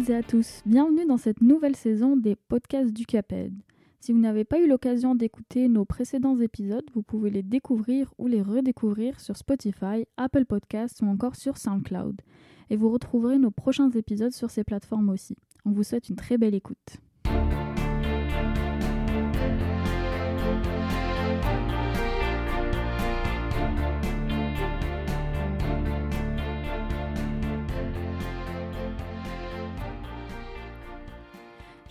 [0.00, 3.52] toutes et à tous, bienvenue dans cette nouvelle saison des podcasts du CAPED.
[4.00, 8.26] Si vous n'avez pas eu l'occasion d'écouter nos précédents épisodes, vous pouvez les découvrir ou
[8.26, 12.22] les redécouvrir sur Spotify, Apple Podcasts ou encore sur SoundCloud.
[12.70, 15.36] Et vous retrouverez nos prochains épisodes sur ces plateformes aussi.
[15.66, 16.96] On vous souhaite une très belle écoute.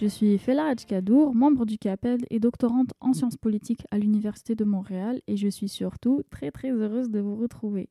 [0.01, 4.63] Je suis Fela Hadjkadour, membre du CAPED et doctorante en sciences politiques à l'Université de
[4.63, 7.89] Montréal et je suis surtout très très heureuse de vous retrouver.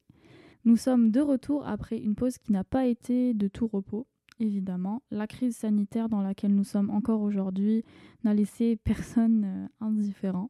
[0.64, 4.06] Nous sommes de retour après une pause qui n'a pas été de tout repos.
[4.41, 7.84] Évidemment, la crise sanitaire dans laquelle nous sommes encore aujourd'hui
[8.25, 10.48] n'a laissé personne euh, indifférent.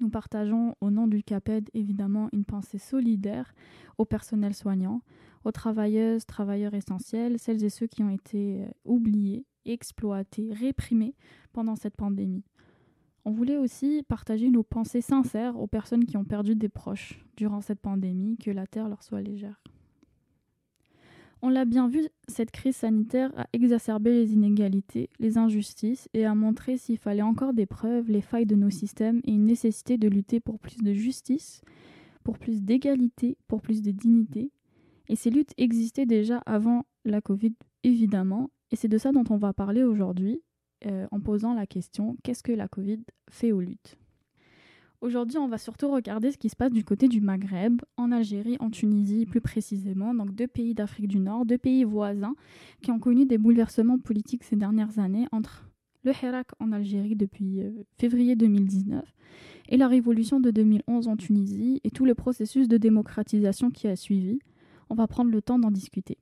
[0.00, 3.52] Nous partageons au nom du CAPED évidemment une pensée solidaire
[3.98, 5.02] au personnel soignant,
[5.44, 11.14] aux travailleuses, travailleurs essentiels, celles et ceux qui ont été euh, oubliés exploités, réprimés
[11.52, 12.44] pendant cette pandémie.
[13.24, 17.60] On voulait aussi partager nos pensées sincères aux personnes qui ont perdu des proches durant
[17.60, 19.62] cette pandémie, que la Terre leur soit légère.
[21.44, 26.36] On l'a bien vu, cette crise sanitaire a exacerbé les inégalités, les injustices et a
[26.36, 30.08] montré s'il fallait encore des preuves, les failles de nos systèmes et une nécessité de
[30.08, 31.62] lutter pour plus de justice,
[32.22, 34.52] pour plus d'égalité, pour plus de dignité.
[35.08, 39.36] Et ces luttes existaient déjà avant la Covid, évidemment, et c'est de ça dont on
[39.36, 40.40] va parler aujourd'hui
[40.86, 43.98] euh, en posant la question qu'est-ce que la Covid fait aux luttes?
[45.02, 48.56] Aujourd'hui, on va surtout regarder ce qui se passe du côté du Maghreb, en Algérie,
[48.60, 52.34] en Tunisie plus précisément, donc deux pays d'Afrique du Nord, deux pays voisins
[52.82, 55.68] qui ont connu des bouleversements politiques ces dernières années entre
[56.04, 59.04] le Hirak en Algérie depuis euh, février 2019
[59.68, 63.96] et la révolution de 2011 en Tunisie et tout le processus de démocratisation qui a
[63.96, 64.38] suivi.
[64.88, 66.16] On va prendre le temps d'en discuter.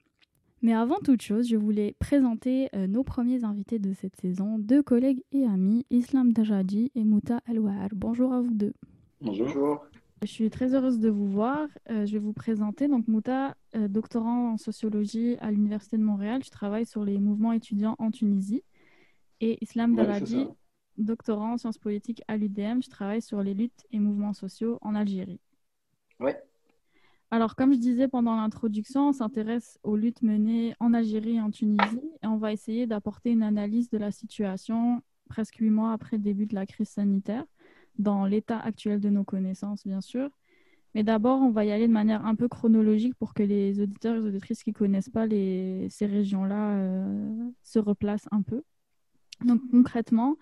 [0.63, 4.83] Mais avant toute chose, je voulais présenter euh, nos premiers invités de cette saison, deux
[4.83, 7.89] collègues et amis, Islam Dajaji et Mouta Elwahar.
[7.95, 8.75] Bonjour à vous deux.
[9.23, 9.83] Bonjour.
[10.21, 11.67] Je suis très heureuse de vous voir.
[11.89, 12.89] Euh, je vais vous présenter.
[12.89, 17.53] Donc, Mouta, euh, doctorant en sociologie à l'Université de Montréal, tu travailles sur les mouvements
[17.53, 18.63] étudiants en Tunisie.
[19.41, 20.49] Et Islam ouais,
[20.99, 24.95] doctorant en sciences politiques à l'UDM, je travaille sur les luttes et mouvements sociaux en
[24.95, 25.41] Algérie.
[26.19, 26.33] Oui,
[27.31, 31.51] alors, comme je disais pendant l'introduction, on s'intéresse aux luttes menées en Algérie et en
[31.51, 36.17] Tunisie et on va essayer d'apporter une analyse de la situation presque huit mois après
[36.17, 37.45] le début de la crise sanitaire,
[37.99, 40.29] dans l'état actuel de nos connaissances, bien sûr.
[40.95, 44.17] Mais d'abord, on va y aller de manière un peu chronologique pour que les auditeurs
[44.17, 48.65] et auditrices qui ne connaissent pas les, ces régions-là euh, se replacent un peu.
[49.45, 50.37] Donc, concrètement,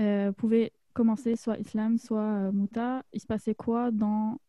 [0.00, 3.04] euh, vous pouvez commencer soit Islam, soit euh, Mouta.
[3.12, 4.40] Il se passait quoi dans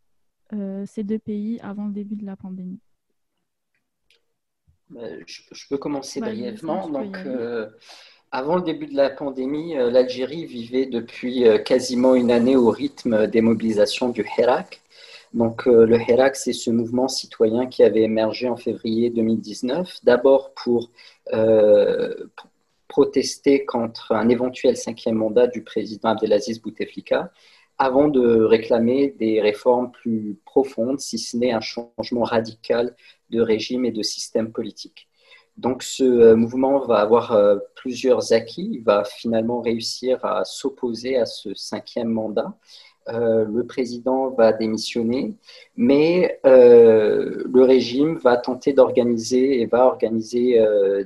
[0.86, 2.80] ces deux pays avant le début de la pandémie
[4.98, 6.88] euh, je, peux commencer brièvement.
[6.88, 7.70] Donc, euh,
[8.32, 13.42] avant le début de la pandémie, l'Algérie vivait depuis quasiment une année au rythme des
[13.42, 14.82] mobilisations du Hirak.
[15.34, 20.92] Donc, le Hirak, c'est ce mouvement citoyen qui avait émergé en février 2019, d'abord pour,
[21.32, 22.50] pour,
[22.88, 27.32] protester contre un éventuel cinquième mandat du président Abdelaziz Bouteflika,
[27.78, 32.96] avant de réclamer des réformes plus profondes, si ce n'est un changement radical
[33.30, 35.08] de régime et de système politique.
[35.58, 41.18] Donc ce euh, mouvement va avoir euh, plusieurs acquis, il va finalement réussir à s'opposer
[41.18, 42.54] à ce cinquième mandat.
[43.08, 45.36] Euh, le président va démissionner,
[45.78, 50.60] mais le régime va tenter d'organiser et va organiser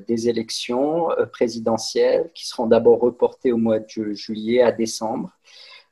[0.07, 5.37] des élections présidentielles qui seront d'abord reportées au mois de juillet à décembre.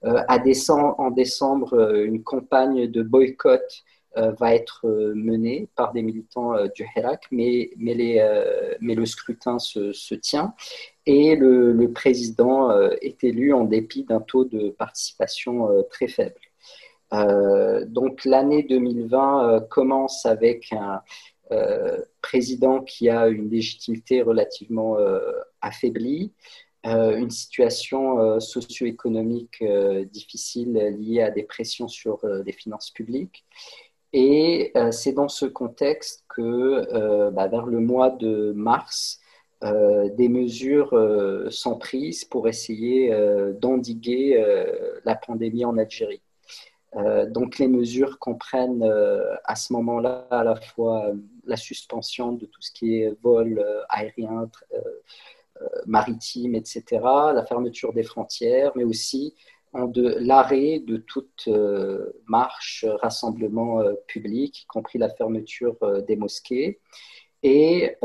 [0.06, 3.84] Euh, à en décembre, euh, une campagne de boycott
[4.18, 10.54] euh, va être menée par des militants du Hirak, mais, le scrutin se, tient
[11.06, 12.72] et le, président
[13.02, 16.40] est élu en dépit d'un taux de participation très faible.
[17.88, 21.02] Donc l'année 2020 commence avec un
[22.22, 24.98] président qui a une légitimité relativement
[25.62, 26.34] affaiblie,
[26.88, 33.46] une situation euh, socio-économique euh, difficile liée à des pressions sur les finances publiques.
[34.14, 39.20] Et c'est dans ce contexte que, bah, vers le mois de mars,
[39.62, 40.96] des mesures
[41.50, 43.12] sont prises pour essayer
[43.60, 44.42] d'endiguer
[45.04, 46.22] la pandémie en Algérie.
[47.28, 48.90] donc les mesures comprennent
[49.44, 51.12] à ce moment-là à la fois
[51.48, 54.80] la suspension de tout ce qui est vol aérien, euh,
[55.86, 56.84] maritime, etc.,
[57.34, 59.36] la fermeture des frontières, mais aussi
[59.74, 65.78] l'arrêt de toute euh, marche, rassemblement euh, public, y compris la fermeture
[66.08, 66.80] des mosquées.
[67.44, 67.96] et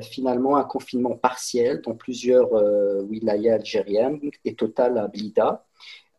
[0.00, 2.50] finalement un confinement partiel dans plusieurs
[3.10, 5.66] wilayas algériennes et total à Blida,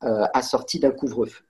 [0.01, 1.43] assorti d'un couvre-feu.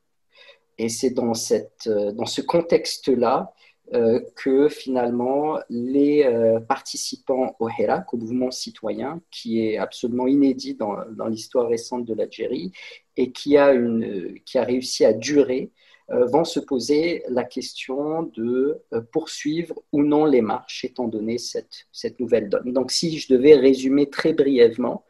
[0.77, 3.53] Et c'est dans ce contexte-là
[3.95, 10.75] euh, que finalement les euh, participants au Hirak, au mouvement citoyen, qui est absolument inédit
[10.75, 10.95] dans,
[11.27, 12.71] l'histoire récente de l'Algérie
[13.18, 15.71] et qui a, une, qui a réussi à durer,
[16.12, 18.80] euh, vont se poser la question de
[19.12, 22.71] poursuivre ou non les marches, étant donné cette, cette nouvelle donne.
[22.71, 25.03] Donc si je devais résumer très brièvement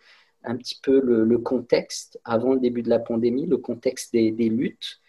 [0.45, 5.01] un petit peu le, contexte avant le début de la pandémie, le contexte des luttes,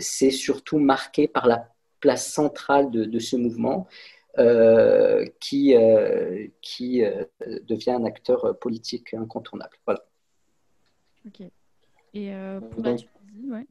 [0.00, 1.66] c'est surtout marqué par la
[2.00, 3.86] place centrale de, ce mouvement
[4.38, 7.24] euh, qui, euh, qui euh,
[7.66, 9.76] devient un acteur politique incontournable.
[9.84, 10.04] Voilà.
[11.26, 11.40] Ok.
[12.14, 12.32] Et
[12.70, 13.66] pour la Tunisie, ouais.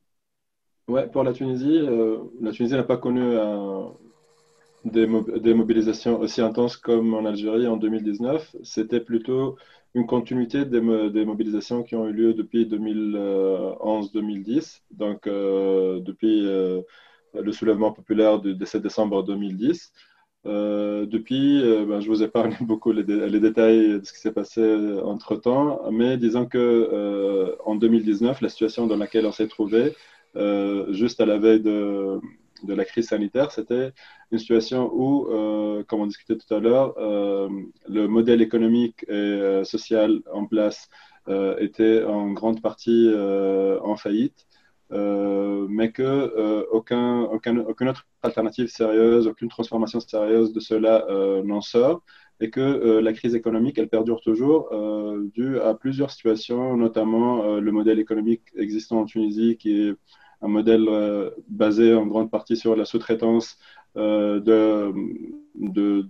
[0.87, 1.81] Ouais, pour la Tunisie,
[2.41, 3.35] la Tunisie n'a pas connu
[4.85, 5.07] des,
[5.39, 8.55] des, mobilisations aussi intenses comme en Algérie en 2019.
[8.63, 9.57] C'était plutôt
[9.95, 14.81] une continuité des, des, mobilisations qui ont eu lieu depuis 2011-2010.
[14.91, 16.47] Donc, depuis
[17.33, 19.91] le soulèvement populaire du 17 décembre 2010.
[20.47, 24.61] Euh, depuis, euh, ben, je vous épargne beaucoup les, détails de ce qui s'est passé
[25.03, 29.93] entre-temps, mais disons que euh, en 2019, la situation dans laquelle on s'est trouvé,
[30.89, 32.21] juste à la veille de
[32.67, 33.91] la crise sanitaire, c'était
[34.31, 35.25] une situation où,
[35.87, 40.89] comme on discutait tout à l'heure, le modèle économique et social en place
[41.59, 43.11] était en grande partie
[43.81, 44.46] en faillite.
[44.93, 51.05] Euh, mais que euh, aucun, aucun, aucune autre alternative sérieuse, aucune transformation sérieuse de cela
[51.09, 52.03] euh, n'en sort.
[52.39, 54.69] Et que la crise économique, elle perdure toujours
[55.33, 59.95] dû à plusieurs situations, notamment le modèle économique existant en Tunisie qui est
[60.41, 60.87] un modèle
[61.49, 63.57] basé en grande partie sur la sous-traitance
[63.95, 64.93] de,
[65.55, 66.01] de,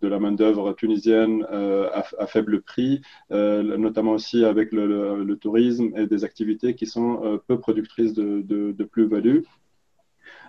[0.00, 3.00] de, la main-d'œuvre tunisienne à, à, faible prix,
[3.30, 9.40] notamment aussi avec le, tourisme et des activités qui sont peu productrices de, plus-value.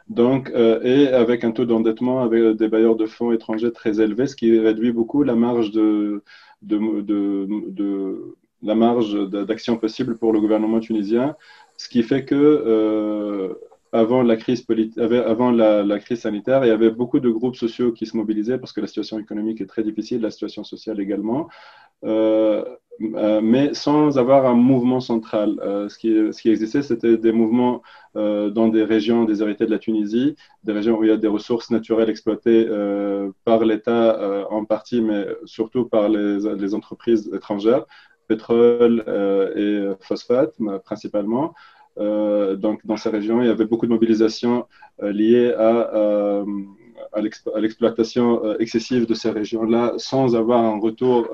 [0.08, 0.52] Donc,
[0.84, 4.60] et avec un taux d'endettement avec des bailleurs de fonds étrangers très élevés, ce qui
[4.60, 6.22] réduit beaucoup la marge de
[8.62, 11.36] la marge d'action possible pour le gouvernement tunisien,
[11.78, 13.56] ce qui fait que
[13.96, 14.66] avant la crise,
[15.26, 18.74] avant la, crise sanitaire, il y avait beaucoup de groupes sociaux qui se mobilisaient parce
[18.74, 21.48] que la situation économique est très difficile, la situation sociale également,
[22.04, 22.66] euh,
[23.02, 25.60] euh, mais sans avoir un mouvement central.
[25.62, 27.82] Euh, ce, qui, existait, c'était des mouvements
[28.16, 31.70] dans des régions déshéritées de la Tunisie, des régions où il y a des ressources
[31.70, 32.66] naturelles exploitées
[33.44, 37.86] par l'État en partie, mais surtout par les entreprises étrangères,
[38.28, 39.04] pétrole
[39.56, 41.54] et phosphate principalement.
[41.98, 44.68] Euh, donc, dans ces régions, il y avait beaucoup de mobilisation
[45.02, 46.46] euh, liée à, euh,
[47.14, 51.30] à l'exploitation excessive de ces régions-là sans avoir un retour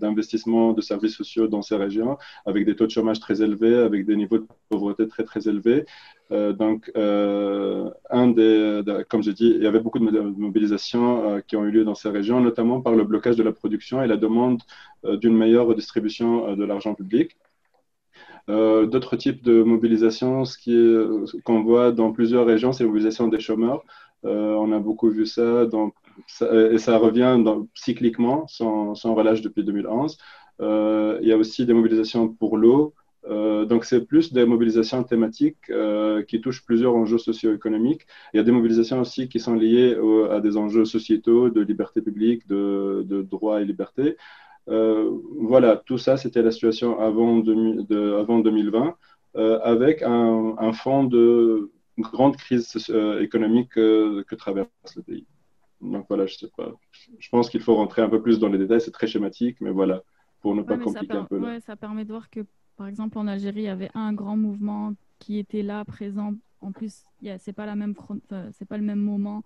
[0.00, 4.06] d'investissement de services sociaux dans ces régions, avec des taux de chômage très élevés, avec
[4.06, 5.84] des niveaux de pauvreté très, très élevés.
[6.30, 11.70] donc, un des, comme je dis, il y avait beaucoup de mobilisations qui ont eu
[11.70, 14.60] lieu dans ces régions, notamment par le blocage de la production et la demande
[15.04, 17.36] d'une meilleure redistribution de l'argent public.
[18.50, 23.40] Euh, d'autres types de mobilisation, ce qu'on voit dans plusieurs régions, c'est la mobilisation des
[23.40, 23.84] chômeurs.
[24.24, 25.92] Euh, on a beaucoup vu ça, dans,
[26.52, 27.38] et ça revient
[27.74, 30.18] cycliquement, sans, relâche depuis 2011.
[30.60, 32.94] Euh, il y a aussi des mobilisations pour l'eau.
[33.70, 35.70] donc, c'est plus des mobilisations thématiques
[36.28, 38.06] qui touchent plusieurs enjeux socio-économiques.
[38.32, 39.96] Il y a des mobilisations aussi qui sont liées
[40.30, 44.16] à des enjeux sociétaux, de liberté publique, de, de droits et libertés.
[44.68, 48.96] Euh, voilà, tout ça, c'était la situation avant, avant 2020,
[49.36, 55.26] euh, avec un, fond de grande crise euh, économique que traverse le pays.
[55.80, 56.72] Donc voilà, je sais pas.
[57.18, 58.80] Je pense qu'il faut rentrer un peu plus dans les détails.
[58.80, 60.02] C'est très schématique, mais voilà,
[60.40, 61.38] pour ne pas compliquer un peu.
[61.38, 62.40] Ouais, ça permet de voir que,
[62.76, 66.32] par exemple, en Algérie, il y avait un grand mouvement qui était là, présent.
[66.60, 67.04] En plus,
[67.38, 67.94] c'est pas la même,
[68.52, 69.42] c'est pas le même moment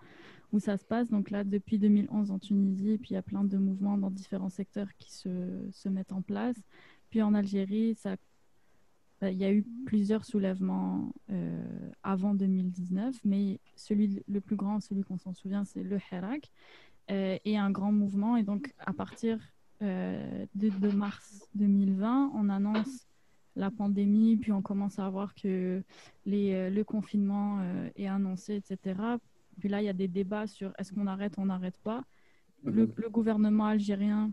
[0.52, 1.10] où ça se passe.
[1.10, 4.48] Donc là, depuis 2011 en Tunisie, puis il y a plein de mouvements dans différents
[4.48, 5.28] secteurs qui se,
[5.72, 6.56] se mettent en place.
[7.10, 8.16] Puis en Algérie, ça,
[9.22, 15.02] il y a eu plusieurs soulèvements euh, avant 2019, mais celui le plus grand, celui
[15.02, 16.50] qu'on s'en souvient, c'est le Hirak,
[17.10, 18.36] euh, et un grand mouvement.
[18.36, 19.38] Et donc, à partir
[19.82, 23.06] euh, de, de, mars 2020, on annonce
[23.56, 25.82] la pandémie, puis on commence à voir que
[26.24, 27.60] les, le confinement
[27.96, 28.94] est annoncé, etc.
[29.58, 32.04] Puis là, il y a des débats sur est-ce qu'on arrête, on n'arrête pas.
[32.62, 32.94] Le, mhm.
[33.10, 34.32] gouvernement algérien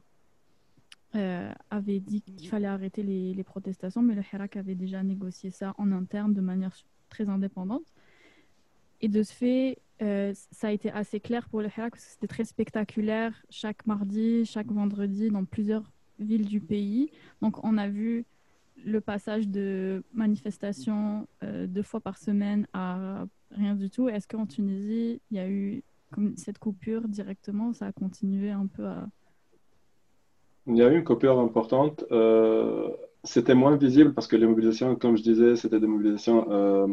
[1.16, 5.74] euh, avait dit qu'il fallait arrêter les, protestations, mais le Hirak avait déjà négocié ça
[5.78, 6.76] en interne de manière
[7.10, 7.86] très indépendante.
[9.02, 12.28] Et de ce fait, ça a été assez clair pour le Hirak parce que c'était
[12.28, 17.12] très spectaculaire chaque mardi, chaque vendredi dans plusieurs villes du pays.
[17.42, 18.26] Donc on a vu
[18.84, 24.10] le passage de manifestations deux fois par semaine à rien du tout.
[24.10, 25.84] Est-ce qu'en Tunisie, il y a eu
[26.36, 29.08] cette coupure directement Ça a continué un peu à...
[30.68, 32.06] Il y a eu une coupure importante.
[32.12, 32.90] Euh,
[33.24, 36.88] c'était moins visible parce que les mobilisations, comme je disais, c'était des mobilisations euh,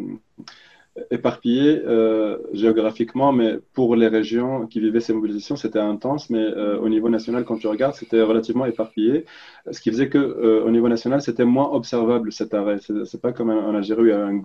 [1.10, 6.28] éparpillées euh, géographiquement, mais pour les régions qui vivaient ces mobilisations, c'était intense.
[6.28, 6.44] Mais
[6.80, 9.24] au niveau national, quand tu regardes, c'était relativement éparpillé,
[9.70, 10.18] ce qui faisait que
[10.66, 12.78] au niveau national, c'était moins observable cet arrêt.
[13.06, 14.42] C'est pas comme en Algérie où il y a un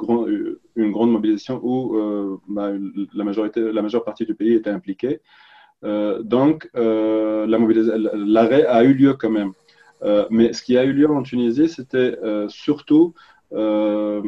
[0.76, 2.72] une grande mobilisation où bah,
[3.14, 5.22] la majorité, la majeure partie du pays était impliquée.
[5.84, 9.54] Donc, l'arrêt a eu lieu quand même.
[10.30, 12.16] mais ce qui a eu lieu en Tunisie, c'était
[12.48, 13.14] surtout
[13.54, 14.22] euh,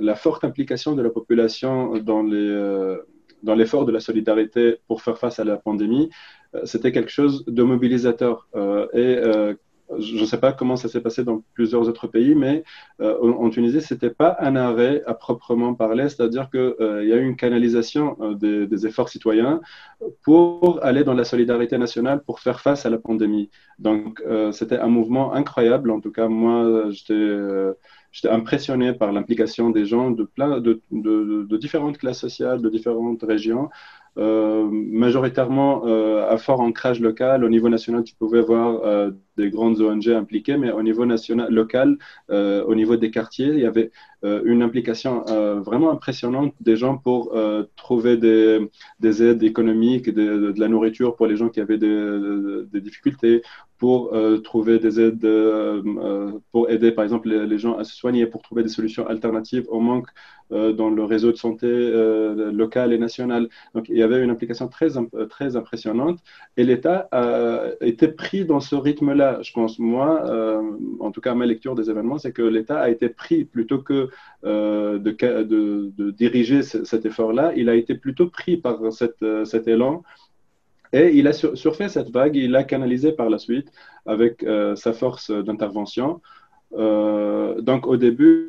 [0.00, 2.96] la forte implication de la population dans euh,
[3.42, 6.08] l'effort de la solidarité pour faire face à la pandémie,
[6.54, 8.48] euh, c'était quelque chose de mobilisateur.
[9.98, 12.64] Je ne sais pas comment ça s'est passé dans plusieurs autres pays, mais
[13.00, 17.24] en, Tunisie, ce n'était pas un arrêt à proprement parler, c'est-à-dire qu'il y a eu
[17.24, 19.60] une canalisation des, des, efforts citoyens
[20.22, 23.50] pour aller dans la solidarité nationale pour faire face à la pandémie.
[23.78, 24.22] Donc,
[24.52, 25.90] c'était un mouvement incroyable.
[25.90, 32.20] En tout cas, moi, j'étais impressionné par l'implication des gens de, plein, de, différentes classes
[32.20, 33.70] sociales, de différentes régions,
[34.18, 37.44] euh, majoritairement euh, à fort ancrage local.
[37.44, 41.52] Au niveau national, tu pouvais voir euh, des grandes ONG impliquées, mais au niveau national,
[41.52, 41.96] local,
[42.30, 43.90] euh, au niveau des quartiers, il y avait
[44.24, 45.24] euh, une implication
[45.62, 47.34] vraiment impressionnante des gens pour
[47.76, 48.60] trouver des,
[49.00, 53.42] des, aides économiques, de, la nourriture pour les gens qui avaient des, des difficultés,
[53.78, 54.12] pour
[54.44, 55.26] trouver des aides,
[56.52, 59.66] pour aider par exemple les, les, gens à se soigner, pour trouver des solutions alternatives
[59.68, 60.08] au manque
[60.50, 61.66] dans le réseau de santé
[62.52, 63.48] local et national.
[63.74, 64.88] Donc il y avait une implication très,
[65.28, 66.20] très impressionnante
[66.56, 67.08] et l'État
[67.80, 70.62] était pris dans ce rythme-là je pense, moi, euh,
[71.00, 74.10] en tout cas, ma lecture des événements, c'est que l'État a été pris plutôt que
[74.44, 80.02] euh, de, diriger cet effort-là, il a été plutôt pris par euh, cet élan.
[80.92, 83.72] Et il a surfait cette vague, il l'a canalisé par la suite
[84.04, 84.44] avec
[84.76, 86.20] sa force d'intervention.
[87.68, 88.48] donc au début,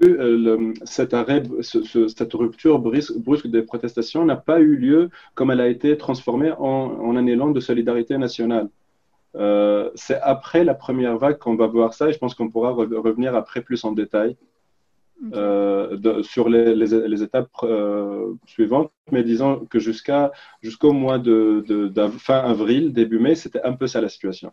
[0.84, 5.98] cet arrêt, cette rupture brusque, des protestations n'a pas eu lieu comme elle a été
[5.98, 8.68] transformée en un élan de solidarité nationale.
[9.36, 12.72] Euh, c'est après la première vague qu'on va voir ça et je pense qu'on pourra
[12.72, 14.38] revenir après plus en détail
[15.34, 18.92] euh, sur les, étapes euh, suivantes.
[19.12, 21.64] Mais disons que jusqu'à jusqu'au mois de,
[22.20, 24.52] fin avril, début mai, c'était un peu ça la situation.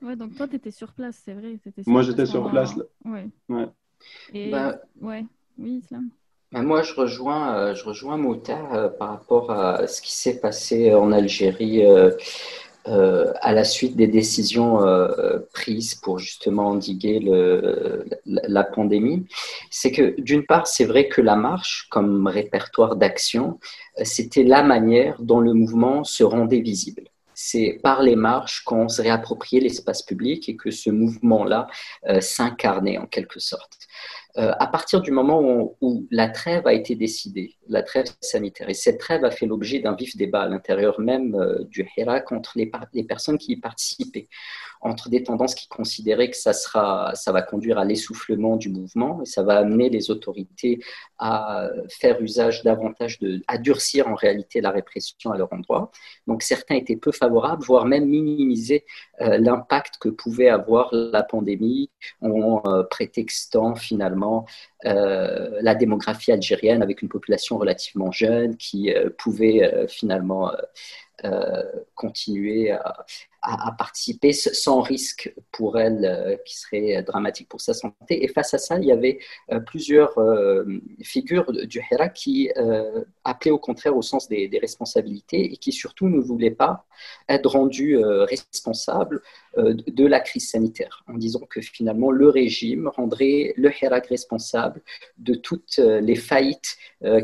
[0.00, 1.58] Ouais, donc toi, tu étais sur place, c'est vrai.
[1.86, 2.74] Moi, j'étais sur place.
[3.04, 3.28] Ouais.
[4.32, 4.50] Et...
[4.50, 5.26] Bah, ouais.
[5.58, 6.08] Oui, Islam.
[6.52, 11.10] Bah, moi, je rejoins, je rejoins Mouta par rapport à ce qui s'est passé en
[11.10, 12.12] Algérie euh,
[13.40, 19.26] à la suite des décisions euh, prises pour justement endiguer le, la, pandémie,
[19.70, 23.58] c'est que d'une part, c'est vrai que la marche, comme répertoire d'action,
[23.98, 27.04] euh, c'était la manière dont le mouvement se rendait visible
[27.40, 31.68] c'est par les marches qu'on se réappropriait l'espace public et que ce mouvement-là
[32.20, 33.78] s'incarnait en quelque sorte.
[34.38, 38.74] Euh, à partir du moment où, la trêve a été décidée, la trêve sanitaire, et
[38.74, 42.52] cette trêve a fait l'objet d'un vif débat à l'intérieur même euh, du Hirak entre
[42.54, 44.28] les, les, personnes qui y participaient,
[44.80, 49.22] entre des tendances qui considéraient que ça, sera, ça va conduire à l'essoufflement du mouvement
[49.22, 50.80] et ça va amener les autorités
[51.18, 55.90] à faire usage davantage de, à durcir en réalité la répression à leur endroit.
[56.26, 58.84] Donc certains étaient peu favorables, voire même minimiser
[59.20, 61.90] euh, l'impact que pouvait avoir la pandémie
[62.22, 64.46] en prétextant finalement
[64.84, 70.52] euh, la démographie algérienne avec une population relativement jeune qui euh, pouvait euh, finalement
[71.96, 73.04] continuer à,
[73.42, 78.24] à, participer sans risque pour elle euh, qui serait dramatique pour sa santé.
[78.24, 79.18] Et face à ça, il y avait
[79.52, 80.64] euh, plusieurs euh,
[81.02, 82.50] figures du Hira qui
[83.24, 86.86] appelaient au contraire au sens des, responsabilités et qui surtout ne voulaient pas
[87.28, 89.22] être rendus responsables
[89.56, 94.82] de la crise sanitaire en disant que finalement le régime rendrait le Hirak responsable
[95.18, 96.76] de toutes les faillites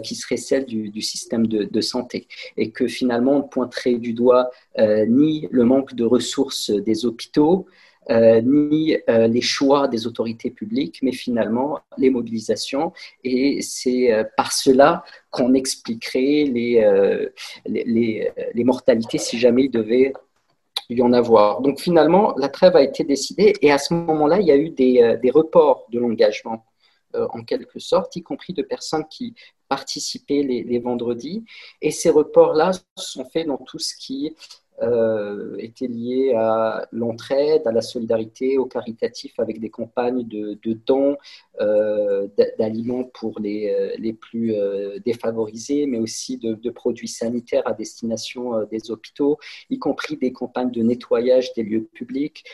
[0.03, 4.51] qui seraient celles du, système de, de, santé et que finalement on pointerait du doigt
[4.79, 7.67] ni le manque de ressources des hôpitaux,
[8.11, 12.93] euh, ni euh, les choix des autorités publiques, mais finalement les mobilisations.
[13.23, 17.25] Et c'est euh, par cela qu'on expliquerait les,
[17.67, 20.13] les, les, mortalités si jamais il devait
[20.91, 21.63] y en avoir.
[21.63, 24.71] Donc finalement, la trêve a été décidée et à ce moment-là, il y a eu
[24.71, 26.65] des, des reports de l'engagement
[27.15, 29.35] en quelque sorte, y compris de personnes qui
[29.69, 31.45] participer les, vendredis.
[31.81, 34.35] Et ces reports-là sont faits dans tout ce qui
[34.83, 41.17] euh, était lié à l'entraide, à la solidarité, au caritatif, avec des campagnes de, dons,
[41.61, 42.27] euh,
[42.59, 44.55] d'aliments pour les, euh, les plus
[45.05, 49.39] défavorisés, mais aussi de, produits sanitaires à destination des hôpitaux,
[49.71, 52.45] y compris des campagnes de nettoyage des lieux publics.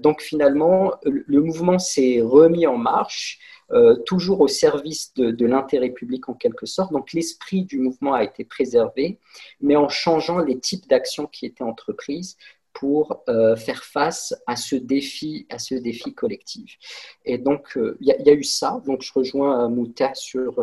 [0.00, 3.38] donc finalement, le mouvement s'est remis en marche.
[3.72, 6.92] Euh, toujours au service de, l'intérêt public en quelque sorte.
[6.92, 9.18] Donc l'esprit du mouvement a été préservé,
[9.60, 12.36] mais en changeant les types d'actions qui étaient entreprises
[12.72, 16.76] pour euh, faire face à ce défi, à ce défi collectif.
[17.24, 18.82] Et donc, euh, il y, a eu ça.
[18.86, 20.62] Donc, je rejoins Mouta sur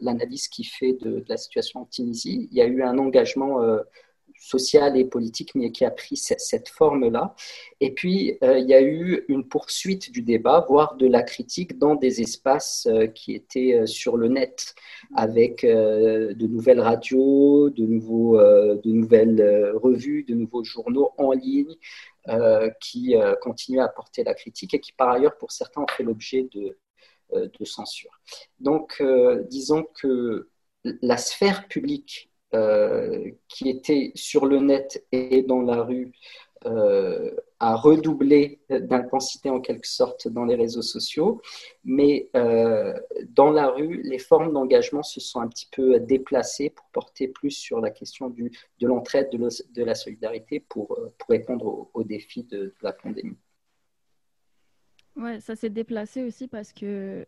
[0.00, 2.48] l'analyse qu'il fait de, de, la situation en Tunisie.
[2.50, 3.60] Il y a eu un engagement
[4.42, 7.34] sociale et politique, mais qui a pris cette forme-là.
[7.80, 11.78] Et puis, euh, il y a eu une poursuite du débat, voire de la critique
[11.78, 14.74] dans des espaces euh, qui étaient euh, sur le net,
[15.14, 21.76] avec de nouvelles radios, de, nouveaux, de nouvelles revues, de nouveaux journaux en ligne.
[22.80, 26.48] qui continuent à porter la critique et qui, par ailleurs, pour certains, ont fait l'objet
[26.54, 26.78] de,
[27.34, 28.20] de censure.
[28.58, 29.02] Donc,
[29.50, 30.48] disons que
[30.84, 36.12] la sphère publique euh, qui était sur le net et dans la rue
[36.66, 41.40] euh, a redoublé d'intensité en quelque sorte dans les réseaux sociaux,
[41.82, 42.92] mais euh,
[43.28, 47.52] dans la rue, les formes d'engagement se sont un petit peu déplacées pour porter plus
[47.52, 52.92] sur la question de l'entraide, de, la solidarité pour, pour répondre aux, défis de, la
[52.92, 53.38] pandémie.
[55.16, 57.26] Ouais, ça s'est déplacé aussi parce que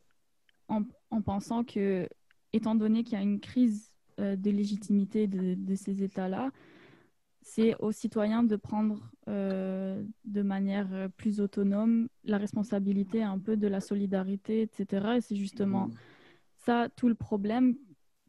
[0.69, 2.09] en, en pensant que,
[2.53, 6.51] étant donné qu'il y a une crise euh, de légitimité de, ces États-là,
[7.45, 13.57] c'est aux citoyens de prendre euh, de manière euh, plus autonome la responsabilité un peu
[13.57, 15.17] de la solidarité, etc.
[15.17, 15.95] Et c'est justement mmh.
[16.65, 17.77] ça tout le problème.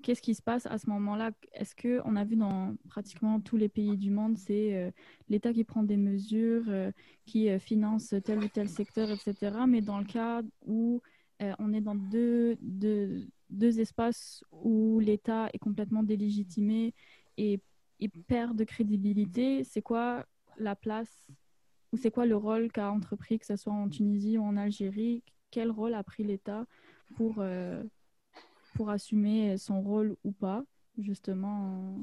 [0.03, 1.31] Qu'est-ce qui se passe à ce moment-là?
[1.53, 4.93] Est-ce qu'on a vu dans pratiquement tous les pays du monde, c'est
[5.29, 6.65] l'État qui prend des mesures,
[7.25, 9.57] qui finance tel ou tel secteur, etc.
[9.67, 11.01] Mais dans le cas où
[11.39, 16.93] on est dans deux, deux, deux espaces où l'État est complètement délégitimé
[17.37, 17.61] et,
[18.27, 20.25] perd de crédibilité, c'est quoi
[20.57, 21.27] la place
[21.91, 25.23] ou c'est quoi le rôle qu'a entrepris, que ce soit en Tunisie ou en Algérie
[25.49, 26.65] Quel rôle a pris l'État
[27.15, 27.83] pour, euh,
[28.75, 30.63] pour assumer son rôle ou pas,
[30.97, 31.97] justement,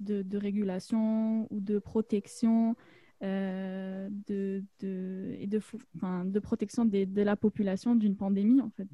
[0.00, 2.76] de, régulation ou de protection
[3.22, 5.60] euh, de, de, et de,
[6.24, 8.88] de protection de la population d'une pandémie, en fait?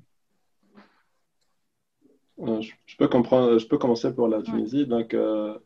[2.42, 4.86] Euh, je, peux comprendre, je peux commencer pour la Tunisie.
[4.86, 5.58] Donc, euh,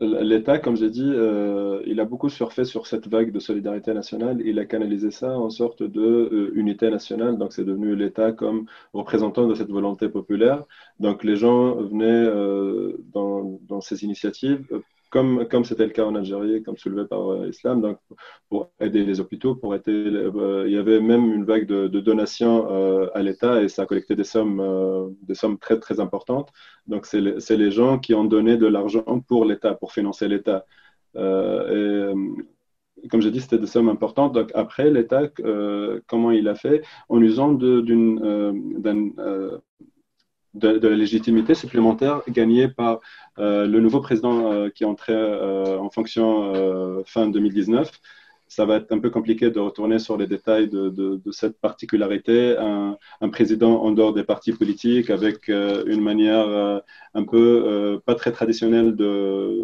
[0.00, 4.40] l'État, comme j'ai dit, euh, il a beaucoup surfé sur cette vague de solidarité nationale.
[4.44, 7.38] Il a canalisé ça en sorte de unité nationale.
[7.38, 10.64] Donc, c'est devenu l'État comme représentant de cette volonté populaire.
[11.00, 12.26] Donc, les gens venaient
[13.12, 14.66] dans, dans, ces initiatives
[15.50, 17.98] comme c'était le cas en Algérie, comme soulevé par euh, l'islam, donc
[18.48, 22.70] pour aider les hôpitaux, pour aider, euh, il y avait même une vague de, donations
[22.70, 26.52] euh, à l'État et ça a collecté des sommes, des sommes très très importantes.
[26.86, 30.64] Donc c'est les, gens qui ont donné de l'argent pour l'État, pour financer l'État.
[31.16, 32.12] et
[33.10, 34.32] comme j'ai dit, c'était des sommes importantes.
[34.34, 35.28] Donc après, l'État,
[36.06, 36.82] comment il a fait?
[37.08, 38.20] En usant d'une
[40.56, 43.00] de, la légitimité supplémentaire gagnée par
[43.38, 47.90] euh, le nouveau président euh, qui est entré euh, en fonction fin 2019.
[48.48, 52.56] Ça va être un peu compliqué de retourner sur les détails de, cette particularité.
[52.56, 56.80] Un, président en dehors des partis politiques avec une manière
[57.14, 59.62] un peu pas très traditionnelle de,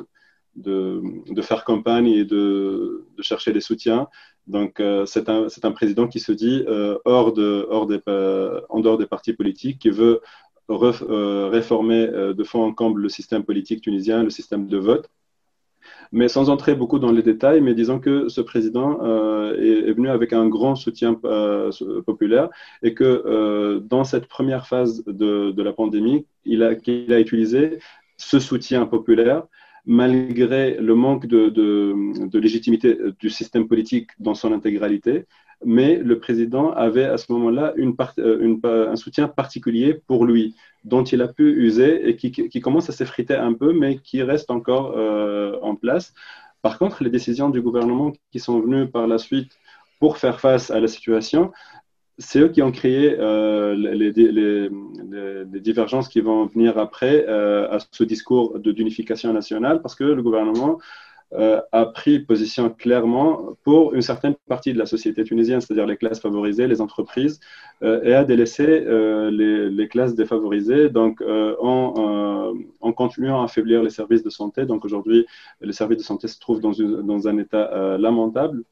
[0.57, 4.09] de, faire campagne et de, chercher des soutiens.
[4.48, 6.64] Donc, c'est un, un, président qui se dit
[7.05, 8.00] hors de, hors des,
[8.68, 10.20] en dehors des partis politiques, qui veut
[10.77, 15.11] réformer euh, de fond en comble le système politique tunisien, le système de vote.
[16.13, 20.09] Mais sans entrer beaucoup dans les détails, mais disons que ce président euh, est, venu
[20.09, 21.19] avec un grand soutien
[22.07, 22.51] populaire
[22.83, 26.73] et que dans cette première phase de, la pandémie, il a
[27.19, 27.79] utilisé
[28.17, 29.45] ce soutien populaire
[29.85, 35.27] malgré le manque de, légitimité du système politique dans son intégralité,
[35.64, 41.23] mais le président avait à ce moment-là euh, un soutien particulier pour lui, dont il
[41.23, 45.59] a pu user et qui, commence à s'effriter un peu, mais qui reste encore euh,
[45.62, 46.14] en place.
[46.62, 49.53] Par contre, les décisions du gouvernement qui sont venues par la suite
[49.99, 51.53] pour faire face à la situation,
[52.23, 58.59] c'est eux qui ont créé euh, les, divergences qui vont venir après à ce discours
[58.59, 60.79] d'unification nationale, parce que le gouvernement
[61.35, 66.21] a pris position clairement pour une certaine partie de la société tunisienne, c'est-à-dire les classes
[66.21, 67.41] favorisées, les entreprises,
[67.83, 68.85] et a délaissé
[69.31, 72.53] les, classes défavorisées, donc en,
[72.95, 74.67] continuant à affaiblir les services de santé.
[74.67, 75.27] Donc aujourd'hui,
[75.61, 78.65] les services de santé se trouvent dans un état lamentable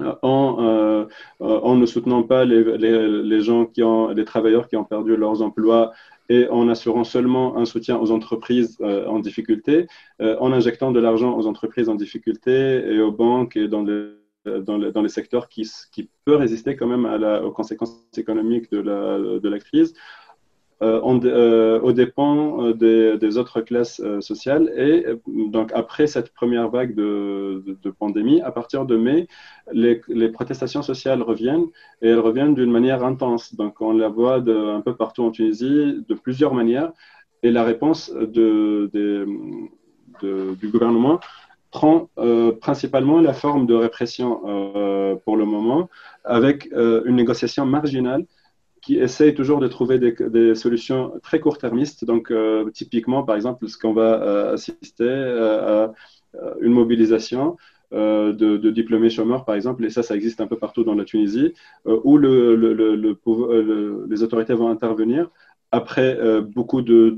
[0.00, 1.06] en, euh,
[1.40, 5.42] en, ne soutenant pas les, les, gens qui ont, les travailleurs qui ont perdu leurs
[5.42, 5.92] emplois
[6.28, 9.86] et en assurant seulement un soutien aux entreprises euh, en difficulté,
[10.20, 14.10] euh, en injectant de l'argent aux entreprises en difficulté et aux banques et dans les,
[14.44, 17.96] dans les, dans les secteurs qui, qui peuvent résister quand même à la, aux conséquences
[18.16, 19.94] économiques de la, de la crise,
[20.82, 24.70] euh, euh, aux dépens euh, des, autres classes sociales.
[24.76, 27.62] Et donc, après cette première vague de,
[27.98, 29.26] pandémie, à partir de mai,
[29.72, 31.64] les, protestations sociales reviennent
[32.02, 33.54] et elles reviennent d'une manière intense.
[33.54, 36.92] Donc, on la voit un peu partout en Tunisie, de plusieurs manières.
[37.42, 38.88] Et la réponse du
[40.70, 41.20] gouvernement
[41.70, 42.10] prend
[42.60, 44.40] principalement la forme de répression
[45.24, 45.88] pour le moment,
[46.24, 48.26] avec une négociation marginale
[48.86, 52.04] qui essayent toujours de trouver des, solutions très court-termistes.
[52.04, 55.92] Donc, euh, typiquement, par exemple, ce qu'on va euh, assister euh, à
[56.60, 57.56] une mobilisation
[57.90, 61.52] de, diplômés chômeurs, par exemple, et ça, ça existe un peu partout dans la Tunisie,
[61.84, 62.54] où le,
[64.08, 65.30] les autorités vont intervenir
[65.72, 66.16] après
[66.54, 67.10] beaucoup, de,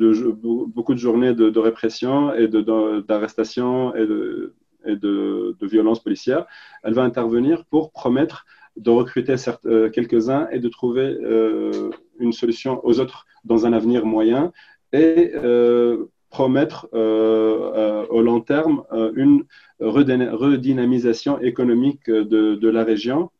[0.74, 4.54] beaucoup de journées de, répression et d'arrestation et, de,
[4.86, 6.46] et de, violences policières.
[6.82, 8.46] Elle va intervenir pour promettre
[8.78, 9.34] de recruter
[9.66, 14.52] euh, quelques-uns et de trouver euh, une solution aux autres dans un avenir moyen
[14.92, 18.84] et euh, promettre au long terme
[19.16, 19.44] une
[19.80, 23.30] redynamisation économique de, la région,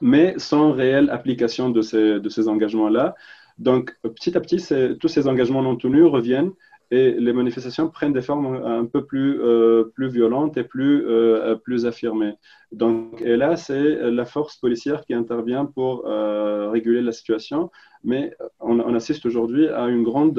[0.00, 3.16] mais sans réelle application de ces engagements-là.
[3.58, 4.64] Donc, petit à petit,
[5.00, 6.52] tous ces engagements non tenus reviennent
[6.92, 11.56] et les manifestations prennent des formes un peu plus, euh, plus violentes et plus, euh,
[11.56, 12.34] plus affirmées.
[12.70, 17.70] Donc, et là, c'est la force policière qui intervient pour euh, réguler la situation,
[18.04, 20.38] mais on, assiste aujourd'hui à une grande,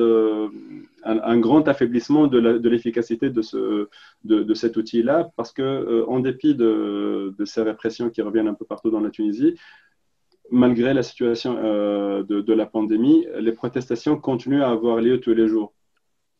[1.03, 3.87] un, grand affaiblissement de l'efficacité de, ce,
[4.23, 8.53] de, de cet outil-là, parce que en dépit de, de, ces répressions qui reviennent un
[8.53, 9.55] peu partout dans la Tunisie,
[10.51, 15.47] malgré la situation de, de la pandémie, les protestations continuent à avoir lieu tous les
[15.47, 15.73] jours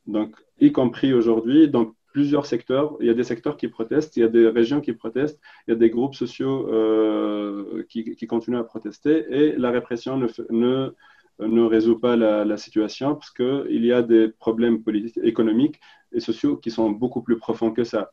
[0.08, 2.96] donc y compris aujourd'hui, dans plusieurs secteurs.
[3.02, 5.72] Il y a des secteurs qui protestent, il y a des régions qui protestent, il
[5.72, 10.94] y a des groupes sociaux euh, qui, continuent à protester et la répression ne, ne,
[11.39, 15.80] ne résout pas la, situation parce qu'il y a des problèmes politiques, économiques
[16.13, 18.12] et sociaux qui sont beaucoup plus profonds que ça.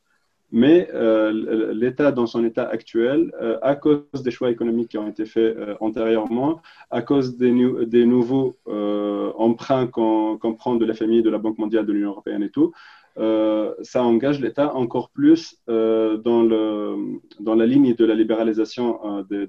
[0.53, 5.07] Mais euh, l'État, dans son état actuel, euh, à cause des choix économiques qui ont
[5.07, 6.61] été faits euh, antérieurement,
[6.91, 7.53] à cause des,
[7.87, 12.43] des nouveaux emprunts qu'on prend de la famille, de la Banque mondiale, de l'Union européenne
[12.43, 12.73] et tout,
[13.17, 19.49] ça engage l'État encore plus dans, la ligne de la libéralisation de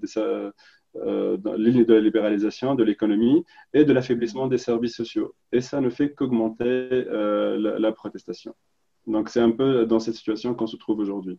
[0.95, 5.33] la libéralisation de l'économie et de l'affaiblissement des services sociaux.
[5.51, 8.53] Et ça ne fait qu'augmenter la protestation.
[9.11, 11.37] Donc c'est un peu dans cette situation qu'on se trouve aujourd'hui.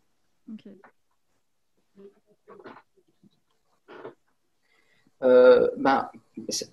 [5.23, 6.11] Euh, ben,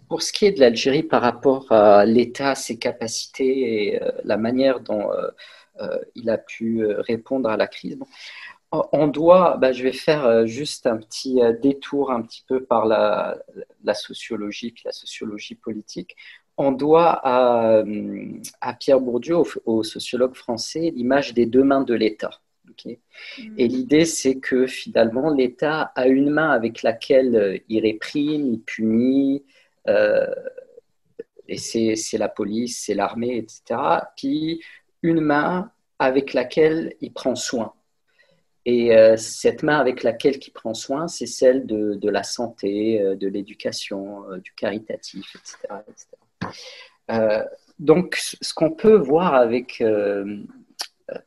[0.08, 4.38] pour ce qui est de l'Algérie par rapport à l'État, ses capacités et euh, la
[4.38, 7.98] manière dont euh, il a pu répondre à la crise,
[8.72, 13.38] on doit, ben, je vais faire juste un petit détour un petit peu par la,
[13.84, 16.16] la sociologie, puis la sociologie politique
[16.60, 17.84] on doit à,
[18.80, 22.32] Pierre Bourdieu, au, sociologue français, l'image des deux mains de l'État.
[22.86, 22.93] Mm.
[23.58, 28.62] Et l'idée, c'est que finalement, l'État a une main avec laquelle euh, il réprime, il
[28.62, 29.45] punit,
[29.88, 30.28] euh,
[31.48, 33.80] et c'est la police, c'est l'armée, etc.
[34.17, 34.62] Puis
[35.02, 37.74] une main avec laquelle il prend soin.
[38.65, 43.28] Et euh, cette main avec laquelle il prend soin, c'est celle de, la santé, de
[43.28, 45.58] l'éducation, du caritatif, etc.
[45.72, 45.82] Euh,
[47.80, 50.43] donc, ce qu'on peut voir avec, euh,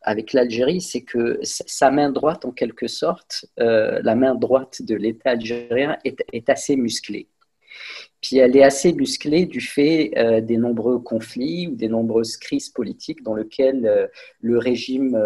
[0.02, 4.94] avec l'Algérie, c'est que sa main droite, en quelque sorte, euh, la main droite de
[4.94, 7.28] l'État algérien est, est, assez musclée.
[8.20, 13.22] Puis elle est assez musclée du fait des nombreux conflits ou des nombreuses crises politiques
[13.22, 15.18] dans lesquelles le régime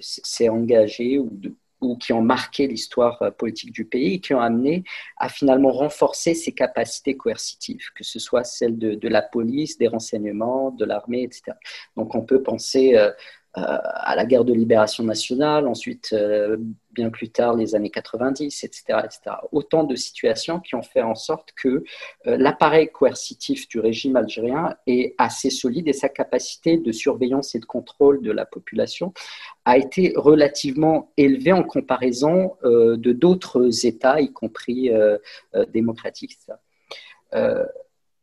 [0.00, 1.54] s'est engagé ou de,
[1.84, 4.84] ou qui ont marqué l'histoire euh, politique du pays et qui ont amené
[5.16, 10.70] à finalement renforcer ses capacités coercitives, que ce soit celles de, la police, des renseignements,
[10.70, 11.52] de l'armée, etc.
[11.96, 13.10] Donc on peut penser euh,
[13.54, 16.14] à la guerre de libération nationale, ensuite
[16.94, 19.36] bien plus tard les années 90, etc., etc.
[19.52, 21.84] Autant de situations qui ont fait en sorte que
[22.26, 27.58] euh, l'appareil coercitif du régime algérien est assez solide et sa capacité de surveillance et
[27.58, 29.12] de contrôle de la population
[29.64, 35.18] a été relativement élevée en comparaison euh, de d'autres États, y compris euh,
[35.72, 36.38] démocratiques.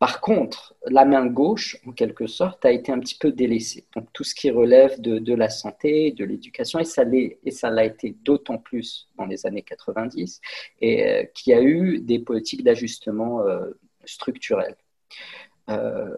[0.01, 3.85] Par contre, la main gauche, en quelque sorte, a été un petit peu délaissée.
[3.95, 8.57] Donc tout ce qui relève de, la santé, de l'éducation, et ça l'a été d'autant
[8.57, 10.41] plus dans les années 90,
[10.81, 14.75] et euh, qu'il y a eu des politiques d'ajustement euh, structurels.
[15.69, 16.17] Euh,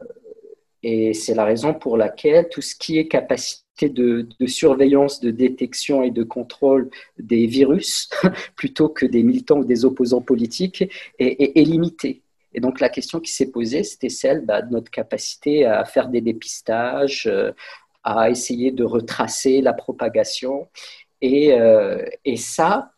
[0.82, 6.04] et c'est la raison pour laquelle tout ce qui est capacité de, surveillance, de détection
[6.04, 8.10] et de contrôle des virus,
[8.56, 10.86] plutôt que des militants ou des opposants politiques,
[11.20, 12.23] est limité.
[12.54, 16.10] Et donc la question qui s'est posée, c'était celle bah, de notre capacité à faire
[16.10, 17.52] des dépistages, euh,
[18.04, 20.68] à essayer de retracer la propagation.
[21.22, 22.04] Et, euh,
[22.36, 22.94] ça,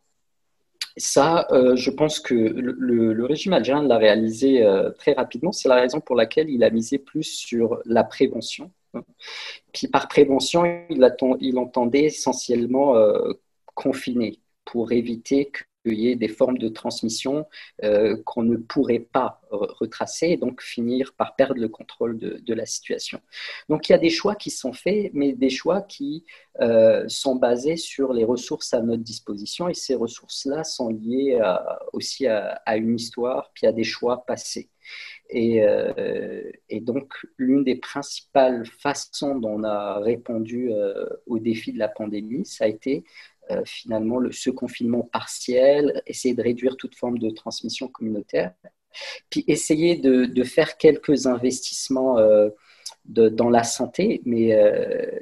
[0.97, 4.65] ça euh, je pense que le, régime algérien l'a réalisé
[4.97, 5.51] très rapidement.
[5.51, 8.71] C'est la raison pour laquelle il a misé plus sur la prévention.
[9.73, 12.95] Puis par prévention, il entendait essentiellement
[13.75, 17.45] confiner pour éviter que qu'il y ait des formes de transmission
[17.83, 22.65] euh, qu'on ne pourrait pas retracer et donc finir par perdre le contrôle de, la
[22.65, 23.19] situation.
[23.69, 26.25] Donc il y a des choix qui sont faits, mais des choix qui
[26.61, 31.39] euh, sont basés sur les ressources à notre disposition et ces ressources-là sont liées
[31.93, 34.69] aussi à, une histoire puis à des choix passés.
[35.33, 40.71] Euh, et, donc, l'une des principales façons dont on a répondu
[41.25, 43.03] au défi de la pandémie, ça a été
[43.51, 48.53] euh, finalement le, ce confinement partiel, essayer de réduire toute forme de transmission communautaire,
[49.29, 52.49] puis essayer de, faire quelques investissements euh,
[53.05, 55.19] dans la santé, mais, euh,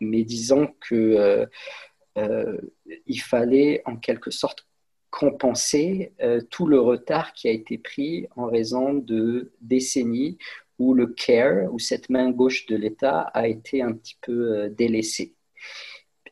[0.00, 1.46] mais disons que
[3.06, 4.66] il fallait en quelque sorte
[5.10, 6.12] compenser
[6.50, 10.38] tout le retard qui a été pris en raison de décennies
[10.78, 15.35] où le care, ou cette main gauche de l'État, a été un petit peu délaissée.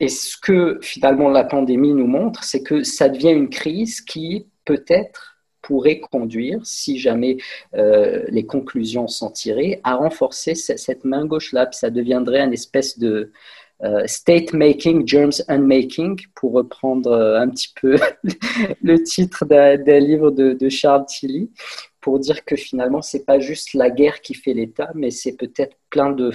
[0.00, 4.46] Et ce que finalement la pandémie nous montre, c'est que ça devient une crise qui
[4.64, 7.38] peut-être pourrait conduire, si jamais
[7.74, 11.68] euh, les conclusions sont tirées, à renforcer cette main gauche-là.
[11.72, 13.32] Ça deviendrait une espèce de
[13.82, 17.96] euh, state making, germs unmaking, pour reprendre euh, un petit peu
[18.82, 21.50] le titre d'un livre de, de, Charles Tilly,
[22.00, 25.76] pour dire que finalement, c'est pas juste la guerre qui fait l'État, mais c'est peut-être
[25.88, 26.30] plein de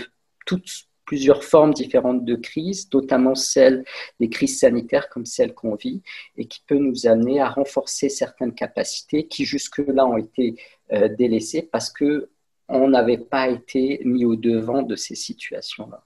[0.45, 3.83] toutes plusieurs formes différentes de crises, notamment celles
[4.19, 6.03] des crises sanitaires comme celles qu'on vit,
[6.37, 10.55] et qui peut nous amener à renforcer certaines capacités qui jusque-là ont été
[10.93, 12.29] euh, délaissées parce que
[12.67, 16.05] on n'avait pas été mis au devant de ces situations-là.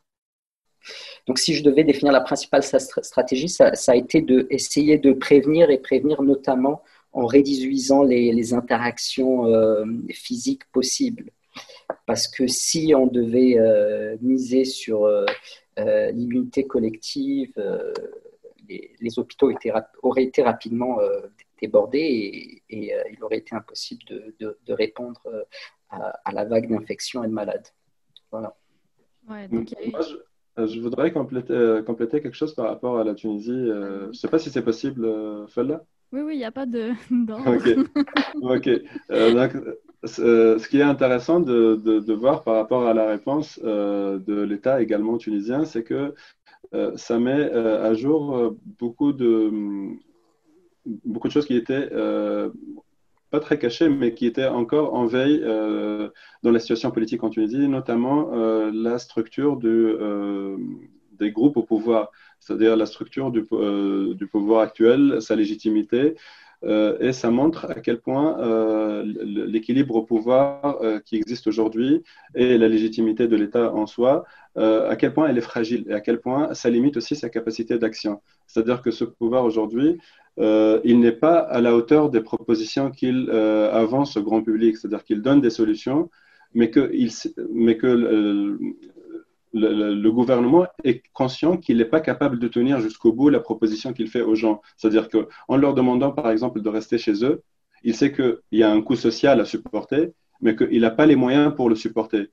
[1.27, 5.79] Donc, si je devais définir la principale stratégie, ça, a été d'essayer de prévenir et
[5.79, 11.29] prévenir notamment en réduisant les, interactions euh, physiques possibles
[12.05, 15.25] parce que si on devait euh, miser sur euh,
[15.79, 17.53] euh, l'immunité collective,
[18.69, 19.51] les, hôpitaux
[20.01, 20.99] auraient été rapidement
[21.61, 24.03] débordés et, il aurait été impossible
[24.39, 25.21] de, répondre
[25.89, 27.67] à, la vague d'infections et de malades.
[28.31, 28.55] Voilà.
[29.29, 33.67] je, voudrais compléter, compléter, quelque chose par rapport à la Tunisie.
[33.67, 35.07] je ne sais pas si c'est possible,
[35.49, 35.83] Fella.
[36.13, 36.91] Oui, oui, il n'y a pas de.
[37.47, 37.89] ok.
[38.43, 38.69] ok.
[40.19, 44.81] Euh, ce qui est intéressant de, voir par rapport à la réponse euh, de l'État
[44.81, 46.13] également tunisien, c'est que
[46.75, 49.51] euh, ça met à jour beaucoup de,
[51.31, 51.89] choses qui étaient
[53.31, 57.67] pas très cachées, mais qui étaient encore en veille dans la situation politique en Tunisie,
[57.67, 58.29] notamment
[58.71, 62.11] la structure des groupes au pouvoir,
[62.43, 63.43] c'est-à-dire la structure du,
[64.15, 66.15] du pouvoir actuel, sa légitimité,
[66.65, 72.03] euh, et ça montre à quel point euh, l'équilibre au pouvoir euh, qui existe aujourd'hui
[72.35, 74.23] et la légitimité de l'État en soi,
[74.55, 77.79] à quel point elle est fragile et à quel point ça limite aussi sa capacité
[77.79, 78.21] d'action.
[78.45, 79.97] C'est-à-dire que ce pouvoir aujourd'hui,
[80.37, 85.23] il n'est pas à la hauteur des propositions qu'il avance au grand public, c'est-à-dire qu'il
[85.23, 86.11] donne des solutions,
[86.53, 86.91] mais que,
[87.51, 88.59] mais que
[89.53, 94.07] le, gouvernement est conscient qu'il n'est pas capable de tenir jusqu'au bout la proposition qu'il
[94.07, 94.61] fait aux gens.
[94.77, 97.43] C'est-à-dire qu'en leur demandant, par exemple, de rester chez eux,
[97.83, 101.15] il sait qu'il y a un coût social à supporter, mais qu'il n'a pas les
[101.15, 102.29] moyens pour le supporter,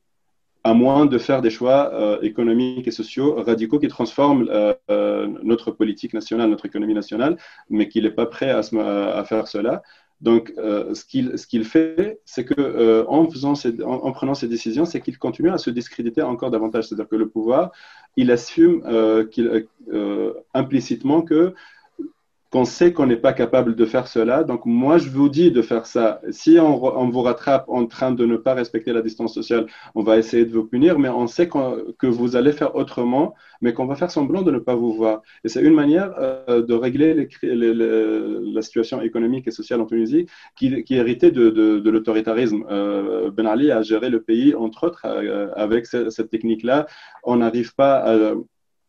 [0.65, 5.27] à moins de faire des choix euh, économiques et sociaux radicaux qui transforment euh, euh,
[5.43, 7.37] notre politique nationale, notre économie nationale,
[7.69, 9.83] mais qu'il n'est pas prêt à, à, faire cela.
[10.21, 11.05] Donc, euh, ce
[11.47, 13.55] qu'il fait, c'est que euh, en, faisant
[13.85, 16.89] en, prenant ces décisions, c'est qu'il continue à se discréditer encore davantage.
[16.89, 17.73] C'est-à-dire que le pouvoir,
[18.17, 21.55] il assume euh, implicitement que
[22.51, 24.43] qu'on sait qu'on n'est pas capable de faire cela.
[24.43, 26.21] Donc, moi, je vous dis de faire ça.
[26.31, 30.03] Si on, on, vous rattrape en train de ne pas respecter la distance sociale, on
[30.03, 33.87] va essayer de vous punir, mais on sait que vous allez faire autrement, mais qu'on
[33.87, 35.23] va faire semblant de ne pas vous voir.
[35.45, 40.27] Et c'est une manière euh, de régler les, la situation économique et sociale en Tunisie
[40.57, 42.65] qui, qui héritée de, de, de l'autoritarisme.
[42.71, 46.87] Euh, ben Ali a géré le pays, entre autres, euh, avec cette, cette technique-là.
[47.23, 48.35] On n'arrive pas à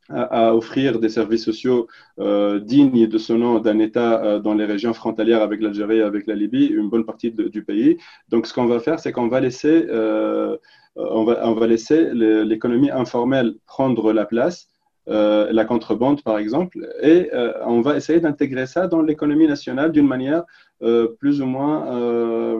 [0.09, 1.87] à, offrir des services sociaux
[2.19, 6.27] euh, dignes de ce nom d'un État euh, dans les régions frontalières avec l'Algérie avec
[6.27, 7.97] la Libye, une bonne partie du pays.
[8.29, 10.57] Donc, ce qu'on va faire, c'est qu'on va laisser, euh,
[10.95, 14.67] on va, laisser l'économie informelle prendre la place
[15.07, 17.29] la contrebande, par exemple, et
[17.65, 20.43] on va essayer d'intégrer ça dans l'économie nationale d'une manière
[21.19, 22.59] plus ou moins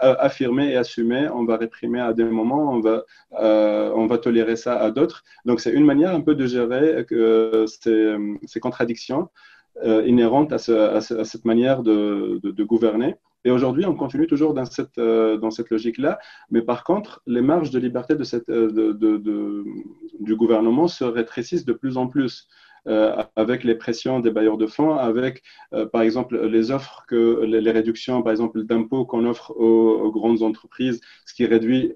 [0.00, 1.28] affirmée et assumée.
[1.28, 5.24] On va réprimer à des moments, on va, on va tolérer ça à d'autres.
[5.44, 7.06] Donc, c'est une manière un peu de gérer
[7.66, 8.16] ces,
[8.46, 9.28] ces, contradictions
[9.84, 13.16] inhérentes à, cette manière de, gouverner.
[13.46, 16.18] Et aujourd'hui, on continue toujours dans cette, euh, cette logique-là.
[16.50, 19.64] Mais par contre, les marges de liberté de cette, euh, de, de,
[20.18, 22.48] du gouvernement se rétrécissent de plus en plus.
[22.88, 25.42] Euh, avec les pressions des bailleurs de fonds, avec
[25.92, 31.00] par exemple les offres que les, réductions, par exemple d'impôts qu'on offre aux, grandes entreprises,
[31.24, 31.92] ce qui réduit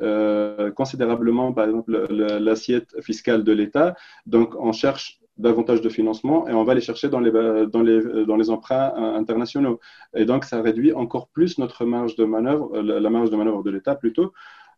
[0.74, 3.94] considérablement par exemple l'assiette fiscale de l'État.
[4.26, 9.81] Donc on cherche davantage de financement et on va les chercher dans les, emprunts internationaux.
[10.14, 13.62] Et donc, ça réduit encore plus notre marge de manœuvre, euh, la marge de manœuvre
[13.62, 14.33] de l'État plutôt,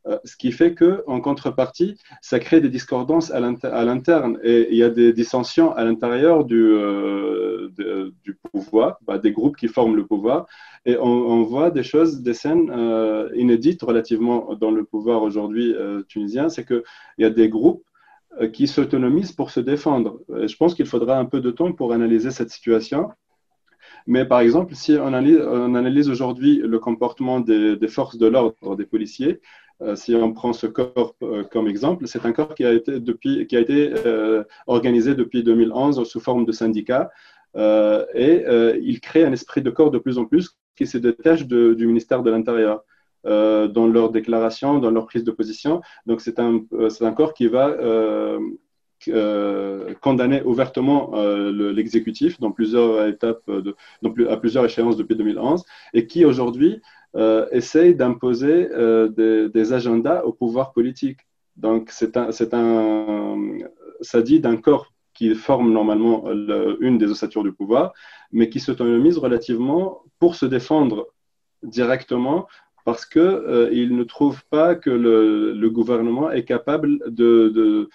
[0.07, 4.77] euh, ce qui fait que, en contrepartie, ça crée des discordances à l'interne et il
[4.77, 8.11] y a des dissensions à l'intérieur du, euh,
[8.51, 10.47] pouvoir, bah, des groupes qui forment le pouvoir.
[10.85, 12.73] Et on, voit des choses, des scènes
[13.37, 15.75] inédites relativement dans le pouvoir aujourd'hui
[16.09, 16.83] tunisien, c'est qu'il
[17.19, 17.85] y a des groupes
[18.41, 20.21] euh, qui s'autonomisent pour se défendre.
[20.31, 23.11] Je pense qu'il faudra un peu de temps pour analyser cette situation.
[24.07, 29.33] Mais par exemple, si on analyse, aujourd'hui le comportement des, forces de l'ordre, des policiers,
[29.33, 33.01] euh, si on prend ce corps euh, comme exemple, c'est un corps qui a été,
[33.01, 33.93] depuis, qui a été
[34.67, 37.11] organisé depuis 2011 sous forme de syndicat
[37.57, 38.45] et
[38.81, 42.23] il crée un esprit de corps de plus en plus qui se détache du ministère
[42.23, 42.83] de l'Intérieur.
[43.25, 45.81] Euh, dans leurs déclarations, dans leur prise de position.
[46.07, 47.77] Donc, c'est un, euh, un, corps qui va
[49.09, 51.13] euh, condamner ouvertement
[51.51, 53.75] l'exécutif dans plusieurs étapes, de,
[54.29, 56.81] à plusieurs échéances depuis 2011, et qui aujourd'hui
[57.53, 58.69] essaye d'imposer
[59.17, 61.21] des, agendas au pouvoir politique.
[61.57, 63.59] Donc, c'est un, un,
[64.01, 66.25] ça dit d'un corps qui forme normalement
[66.81, 67.93] une des ossatures du pouvoir,
[68.33, 71.09] mais qui s'autonomise relativement pour se défendre
[71.63, 72.47] directement
[72.85, 77.89] parce qu'ils euh, ne trouvent pas que le, gouvernement est capable de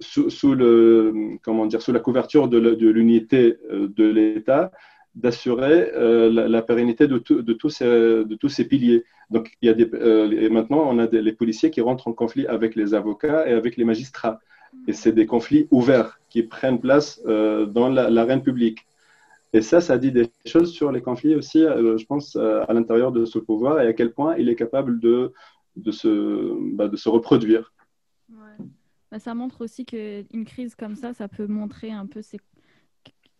[0.00, 4.72] sous, la couverture de l'unité euh, de l'État,
[5.14, 9.04] d'assurer euh, la, la, pérennité de, tous ces, piliers.
[9.30, 12.12] Donc, il y a des, euh, et maintenant, on a les policiers qui rentrent en
[12.12, 14.40] conflit avec les avocats et avec les magistrats.
[14.86, 18.86] Et c'est des conflits ouverts qui prennent place dans l'arène publique.
[19.52, 23.24] Et ça, ça dit des choses sur les conflits aussi, je pense, à l'intérieur de
[23.24, 25.32] ce pouvoir et à quel point il est capable de,
[25.76, 27.72] bah, se reproduire.
[28.30, 28.64] Ouais.
[29.10, 32.22] Bah, ça montre aussi qu'une crise comme ça, ça peut montrer un peu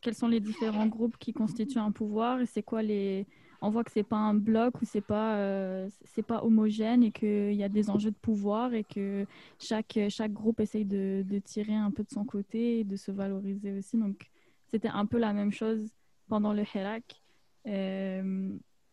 [0.00, 3.26] quels sont les différents groupes qui constituent un pouvoir et c'est quoi les.
[3.62, 7.12] On voit que c'est pas un bloc ou c'est pas euh, c'est pas homogène et
[7.12, 9.26] qu'il y a des enjeux de pouvoir et que
[9.58, 13.72] chaque chaque groupe essaye de, tirer un peu de son côté et de se valoriser
[13.72, 13.98] aussi.
[13.98, 14.30] Donc
[14.68, 15.90] c'était un peu la même chose
[16.28, 17.22] pendant le Hirak,
[17.66, 18.48] euh,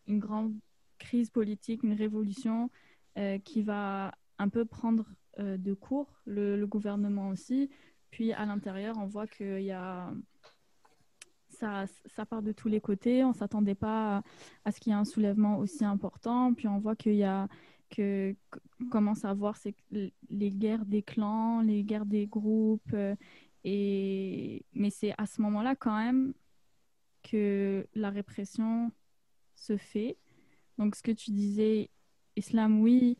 [0.06, 0.54] une grande
[0.98, 2.70] crise politique, une révolution
[3.16, 5.06] euh, qui va un peu prendre
[5.38, 7.70] de court le, gouvernement aussi.
[8.10, 10.10] Puis à l'intérieur, on voit qu'il y a
[11.48, 13.24] ça, ça, part de tous les côtés.
[13.24, 14.22] On ne s'attendait pas
[14.64, 16.54] à, ce qu'il y ait un soulèvement aussi important.
[16.54, 17.48] Puis on voit qu'il y a
[17.90, 18.36] que
[18.90, 19.56] commence à voir
[19.90, 22.94] les guerres des clans, les guerres des groupes.
[23.64, 26.34] et mais c'est à ce moment-là quand même
[27.22, 28.92] que la répression
[29.54, 30.16] se fait.
[30.78, 31.90] Donc, ce que tu disais,
[32.36, 33.18] islam, oui,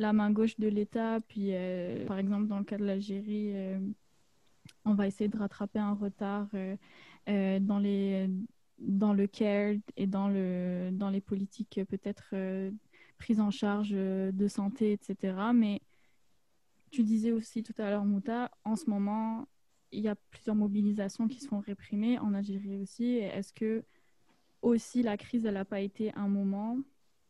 [0.00, 3.78] la main gauche de l'État, puis euh, par exemple, dans le cas de l'Algérie, euh,
[4.86, 8.30] on va essayer de rattraper un retard euh, dans, les,
[8.78, 12.34] dans le care et dans, le, dans les politiques peut-être
[13.18, 15.36] prises en charge de santé, etc.
[15.54, 15.82] Mais
[16.90, 19.46] tu disais aussi tout à l'heure, Mouta, en ce moment,
[19.92, 23.16] il y a plusieurs mobilisations qui se font réprimer en Algérie aussi.
[23.16, 23.84] Est-ce que
[24.62, 26.78] aussi la crise, elle n'a pas été un moment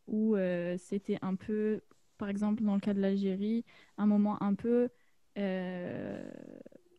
[0.07, 0.37] où
[0.79, 1.81] c'était un peu,
[2.21, 3.65] par exemple dans le cas de l'Algérie,
[3.99, 4.91] un moment un peu
[5.39, 6.31] euh,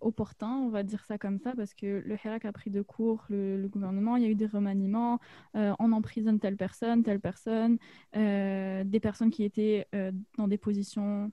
[0.01, 3.23] opportun, on va dire ça comme ça, parce que le Hirak a pris de court
[3.29, 5.19] le, gouvernement, il y a eu des remaniements,
[5.53, 7.77] on emprisonne telle personne, telle personne,
[8.15, 9.87] des personnes qui étaient
[10.39, 11.31] dans des positions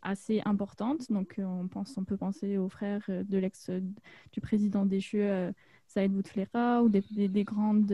[0.00, 1.12] assez importantes.
[1.12, 3.70] Donc, on, pense, on peut penser aux frères de l'ex
[4.32, 5.22] du président déchu,
[5.86, 7.92] Saïd Bouteflika, ou des grandes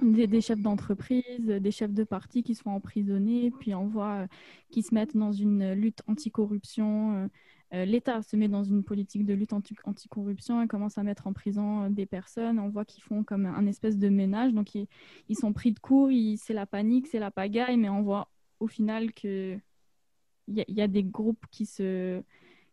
[0.00, 4.26] des, chefs d'entreprise, des chefs de parti qui sont emprisonnés, puis on voit euh,
[4.70, 7.14] qu'ils se mettent dans une lutte anticorruption.
[7.14, 7.28] Euh,
[7.74, 11.32] euh, L'État se met dans une politique de lutte anticorruption et commence à mettre en
[11.32, 12.58] prison des personnes.
[12.58, 14.52] On voit qu'ils font comme un espèce de ménage.
[14.52, 18.30] Donc, ils, sont pris de court, c'est la panique, c'est la pagaille, mais on voit
[18.58, 19.60] au final qu'il
[20.48, 22.22] y, y, a des groupes qui, se,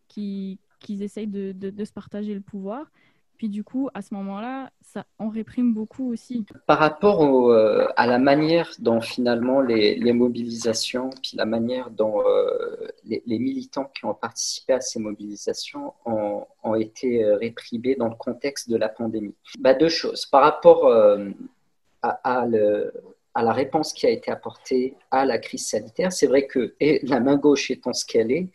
[0.07, 2.91] qui, qui essayent de se partager le pouvoir.
[3.37, 6.45] Puis du coup, à ce moment-là, ça, on réprime beaucoup aussi.
[6.65, 12.87] Par rapport euh, à la manière dont finalement les, mobilisations, puis la manière dont euh,
[13.05, 18.69] les, militants qui ont participé à ces mobilisations ont, été euh, réprimés dans le contexte
[18.69, 19.35] de la pandémie.
[19.59, 20.25] Bah, deux choses.
[20.25, 20.91] Par rapport
[22.01, 27.05] à, la réponse qui a été apportée à la crise sanitaire, c'est vrai que et
[27.05, 28.47] la main gauche étant ce qu'elle est,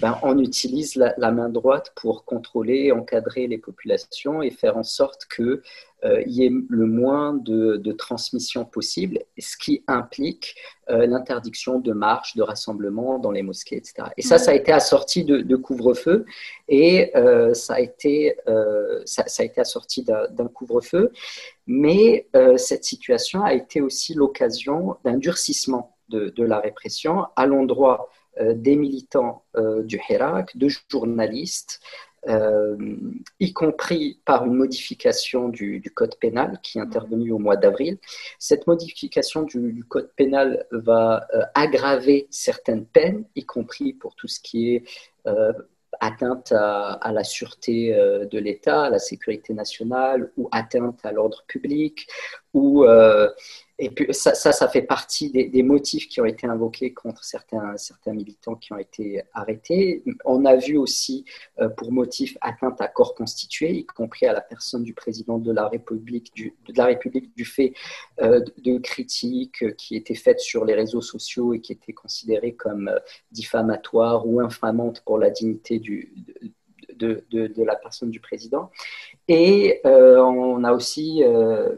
[0.00, 5.26] ben, on utilise la, main droite pour contrôler, encadrer les populations et faire en sorte
[5.32, 5.60] qu'il
[6.04, 10.56] euh, y ait le moins de, transmission possible, ce qui implique
[10.90, 14.08] euh, l'interdiction de marche, de rassemblement dans les mosquées, etc.
[14.16, 16.24] Et ça, ça a été assorti de, couvre-feu
[16.68, 18.36] et euh, ça, a été,
[19.04, 21.12] ça, a été assorti d'un couvre-feu.
[21.66, 22.26] Mais
[22.56, 28.21] cette situation a été aussi l'occasion d'un durcissement de, de, la répression à l'endroit euh,
[28.40, 31.80] des militants euh, du Hirak, de journalistes,
[32.28, 32.76] euh,
[33.40, 37.98] y compris par une modification du, code pénal qui est intervenue au mois d'avril.
[38.38, 44.74] Cette modification du, code pénal va aggraver certaines peines, y compris pour tout ce qui
[44.74, 44.84] est
[46.00, 52.06] atteinte à, la sûreté de l'État, à la sécurité nationale, ou atteinte à l'ordre public,
[52.54, 52.84] ou
[53.82, 58.12] et puis ça, ça, fait partie des, motifs qui ont été invoqués contre certains, certains
[58.12, 60.04] militants qui ont été arrêtés.
[60.24, 61.24] On a vu aussi
[61.58, 65.50] euh, pour motif atteinte à corps constitué, y compris à la personne du président de
[65.50, 67.74] la République, du, de la République du fait
[68.20, 72.86] euh, de critiques qui étaient faites sur les réseaux sociaux et qui étaient considérées comme
[72.86, 73.00] euh,
[73.32, 76.14] diffamatoires ou infamantes pour la dignité du,
[76.94, 78.70] de, de, la personne du président.
[79.26, 81.74] Et on a aussi euh,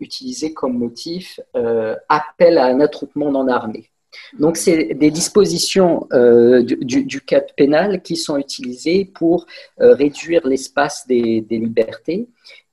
[0.00, 3.90] utilisé comme motif euh, appel à un attroupement non armé.
[4.38, 11.06] Donc, c'est des dispositions euh, du, du, code pénal qui sont utilisées pour réduire l'espace
[11.06, 12.28] des, libertés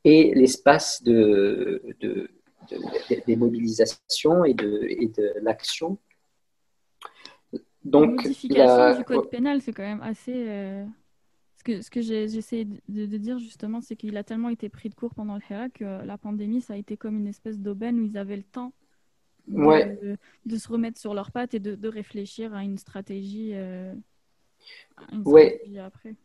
[0.05, 1.81] et l'espace de,
[3.27, 5.97] des mobilisations et de, et de l'action.
[7.83, 10.85] Donc, la modification du code pénal, c'est quand même assez
[11.63, 15.13] que, ce que j'essaie de, dire justement, c'est qu'il a tellement été pris de court
[15.13, 18.17] pendant le Hera que la pandémie, ça a été comme une espèce d'aubaine où ils
[18.17, 18.73] avaient le temps
[19.47, 23.93] de, de, se remettre sur leurs pattes et de, réfléchir à une stratégie, euh,
[25.11, 26.15] une stratégie après.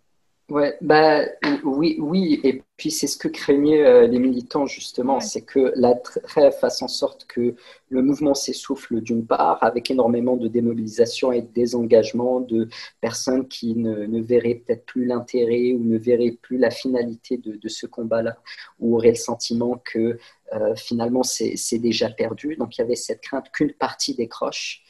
[0.50, 1.26] Ouais, bah,
[1.62, 5.94] oui, oui, et puis c'est ce que craignaient euh, les militants justement, c'est que la
[5.94, 7.54] trêve fasse en sorte que
[7.90, 12.66] le mouvement s'essouffle d'une part, avec énormément de démobilisation et de désengagement de
[13.02, 17.56] personnes qui ne, ne verraient peut-être plus l'intérêt ou ne verraient plus la finalité de,
[17.56, 18.38] de ce combat-là,
[18.80, 20.18] ou auraient le sentiment que
[20.54, 22.56] euh, finalement c'est déjà perdu.
[22.56, 24.82] Donc il y avait cette crainte qu'une partie décroche.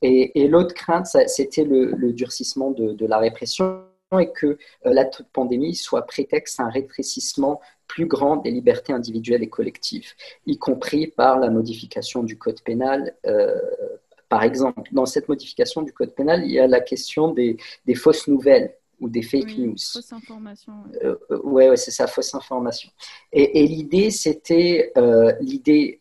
[0.00, 3.82] Et, et l'autre crainte, c'était le, le, durcissement de, de la répression
[4.18, 9.42] et que euh, la pandémie soit prétexte à un rétrécissement plus grand des libertés individuelles
[9.42, 10.12] et collectives,
[10.46, 13.14] y compris par la modification du code pénal.
[13.26, 13.60] Euh,
[14.28, 17.56] par exemple, dans cette modification du code pénal, il y a la question des,
[17.86, 19.76] des fausses nouvelles ou des fake news.
[19.92, 20.72] Fausse information.
[21.02, 22.90] Euh, euh, ouais, c'est ça, fausse information.
[23.32, 25.98] Et, l'idée, c'était, euh, l'idée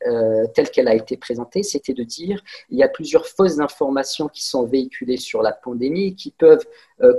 [0.53, 4.45] telle qu'elle a été présentée, c'était de dire il y a plusieurs fausses informations qui
[4.45, 6.65] sont véhiculées sur la pandémie et qui peuvent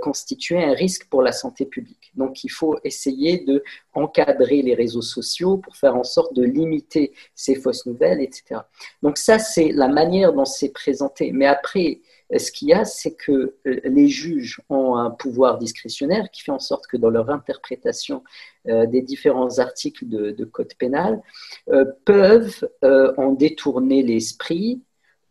[0.03, 2.12] constituer un risque pour la santé publique.
[2.14, 3.62] Donc, il faut essayer de
[3.93, 8.61] encadrer les réseaux sociaux pour faire en sorte de limiter ces fausses nouvelles, etc.
[9.03, 11.33] Donc, ça, c'est la manière dont c'est présenté.
[11.33, 12.01] Mais après,
[12.39, 16.53] ce qu'il y a, c'est que euh, les juges ont un pouvoir discrétionnaire qui fait
[16.53, 18.25] en sorte que dans leur interprétation
[18.68, 21.22] euh, des différents articles de, code pénal,
[21.70, 24.83] euh, peuvent en détourner l'esprit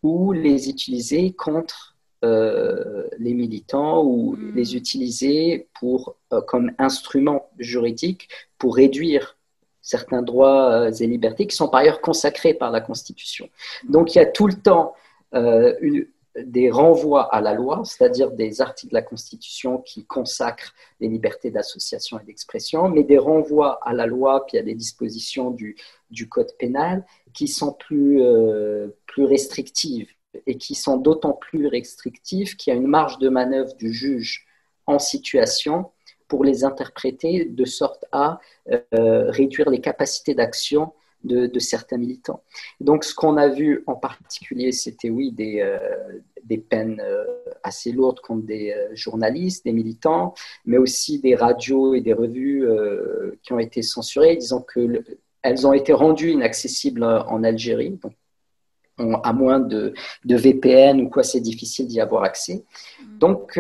[0.02, 1.92] ou les utiliser contre
[2.24, 4.56] les militants ou hmm.
[4.56, 6.16] les utiliser pour,
[6.48, 9.38] comme instrument juridique pour réduire
[9.82, 13.50] certains droits et libertés qui sont par ailleurs consacrés par la Constitution.
[13.90, 14.96] Donc il y a tout le temps
[15.34, 21.08] une, des renvois à la loi, c'est-à-dire des articles de la Constitution qui consacrent les
[21.08, 25.76] libertés d'association et d'expression, mais des renvois à la loi, puis à des dispositions du,
[26.30, 30.10] Code pénal qui sont plus, euh, plus restrictives
[30.48, 34.48] et qui sont d'autant plus restrictives qu'il y a une marge de manœuvre du juge
[34.88, 35.92] en situation
[36.28, 38.40] pour les interpréter de sorte à
[38.72, 40.94] euh, réduire les capacités d'action
[41.24, 42.44] de, certains militants.
[42.80, 45.80] Donc, ce qu'on a vu en particulier, c'était oui, des, euh,
[46.44, 47.24] des peines euh,
[47.64, 50.34] assez lourdes contre des euh, journalistes, des militants,
[50.66, 52.68] mais aussi des radios et des revues
[53.42, 57.98] qui ont été censurées, disant qu'elles ont été rendues inaccessibles en Algérie.
[58.02, 58.14] Donc,
[59.24, 59.94] à moins de,
[60.24, 62.64] de, VPN ou quoi, c'est difficile d'y avoir accès.
[63.02, 63.18] Mm.
[63.18, 63.60] Donc,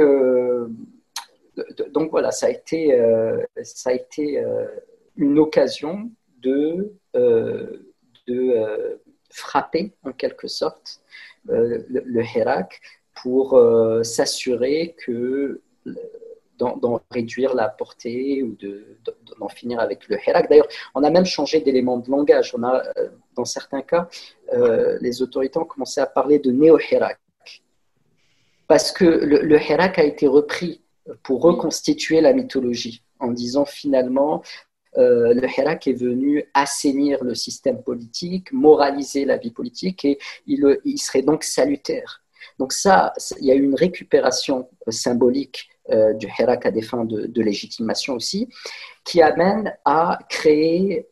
[1.91, 2.99] donc voilà, ça a été,
[3.63, 4.43] ça a été
[5.15, 6.09] une occasion
[6.43, 7.93] de, euh,
[8.27, 8.95] de euh,
[9.29, 11.01] frapper en quelque sorte
[11.49, 12.81] euh, le, le Hirak
[13.21, 13.61] pour
[14.01, 15.61] s'assurer que
[16.57, 18.57] d'en réduire la portée ou
[19.39, 20.49] d'en finir avec le Hirak.
[20.49, 22.55] D'ailleurs, on a même changé d'élément de langage.
[22.57, 22.81] On a,
[23.35, 24.09] dans certains cas,
[24.99, 27.19] les autorités ont commencé à parler de néo-Hirak.
[28.67, 30.81] Parce que le, le Hirak a été repris
[31.21, 34.41] pour reconstituer la mythologie en disant finalement
[34.97, 40.17] euh, le Hirak est venu assainir le système politique, moraliser la vie politique et
[40.47, 42.21] il, serait donc salutaire.
[42.59, 46.81] Donc ça, il y a eu une récupération euh, symbolique euh, du Hirak à des
[46.81, 48.47] fins de, légitimation aussi,
[49.03, 51.07] qui amène à créer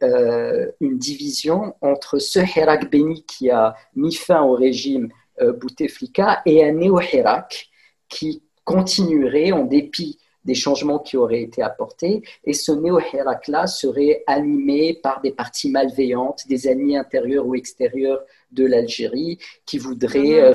[0.79, 5.09] une division entre ce Hirak béni qui a mis fin au régime
[5.41, 7.69] Bouteflika et un néo-Hirak
[8.07, 12.23] qui continuerait en dépit des changements qui auraient été apportés.
[12.43, 18.21] Et ce néo-Hérac-là serait animé par des parties malveillantes, des ennemis intérieurs ou extérieurs
[18.51, 20.41] de l'Algérie qui voudraient.
[20.41, 20.53] Euh,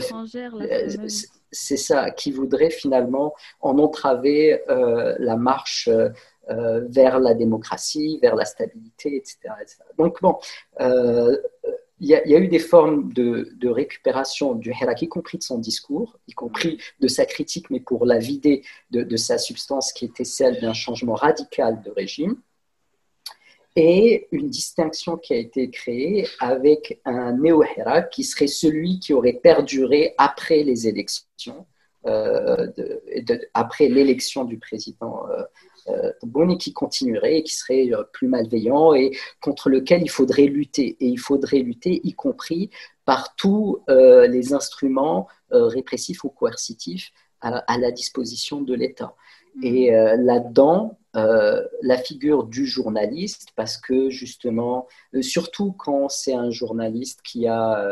[0.61, 1.09] euh,
[1.53, 5.89] c'est ça, qui voudraient finalement en entraver euh, la marche.
[6.49, 9.37] vers la démocratie, vers la stabilité, etc.
[9.99, 10.39] Donc bon,
[11.99, 16.19] il y, a, eu des formes de, récupération du Hirak, y compris de son discours,
[16.29, 20.61] y compris de sa critique, mais pour la vider de, sa substance qui était celle
[20.61, 22.37] d'un changement radical de régime,
[23.77, 29.35] et une distinction qui a été créée avec un néo-Hirak qui serait celui qui aurait
[29.35, 31.67] perduré après les élections,
[32.07, 32.69] euh,
[33.53, 35.43] après l'élection du président euh,
[35.89, 40.47] euh, bon, qui continuerait et qui serait euh, plus malveillant et contre lequel il faudrait
[40.47, 40.97] lutter.
[41.01, 42.71] Et il faudrait lutter, y compris
[43.05, 49.15] par tous euh, les instruments répressifs ou coercitifs à, la disposition de l'État.
[49.55, 49.65] Mm.
[49.65, 54.89] Et là-dedans, la figure du journaliste, parce que justement,
[55.21, 57.87] surtout quand c'est un journaliste qui a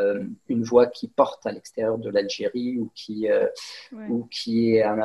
[0.49, 3.28] une voix qui porte à l'extérieur de l'Algérie ou qui,
[3.92, 4.99] ou qui est un,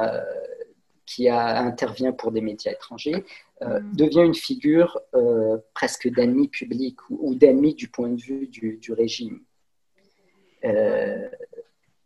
[1.10, 3.26] qui intervient pour des médias étrangers,
[3.64, 3.96] euh, mm.
[3.96, 9.40] devient une figure euh, presque d'ennemi public ou, d'ennemi du point de vue du, régime.
[10.66, 11.28] Euh,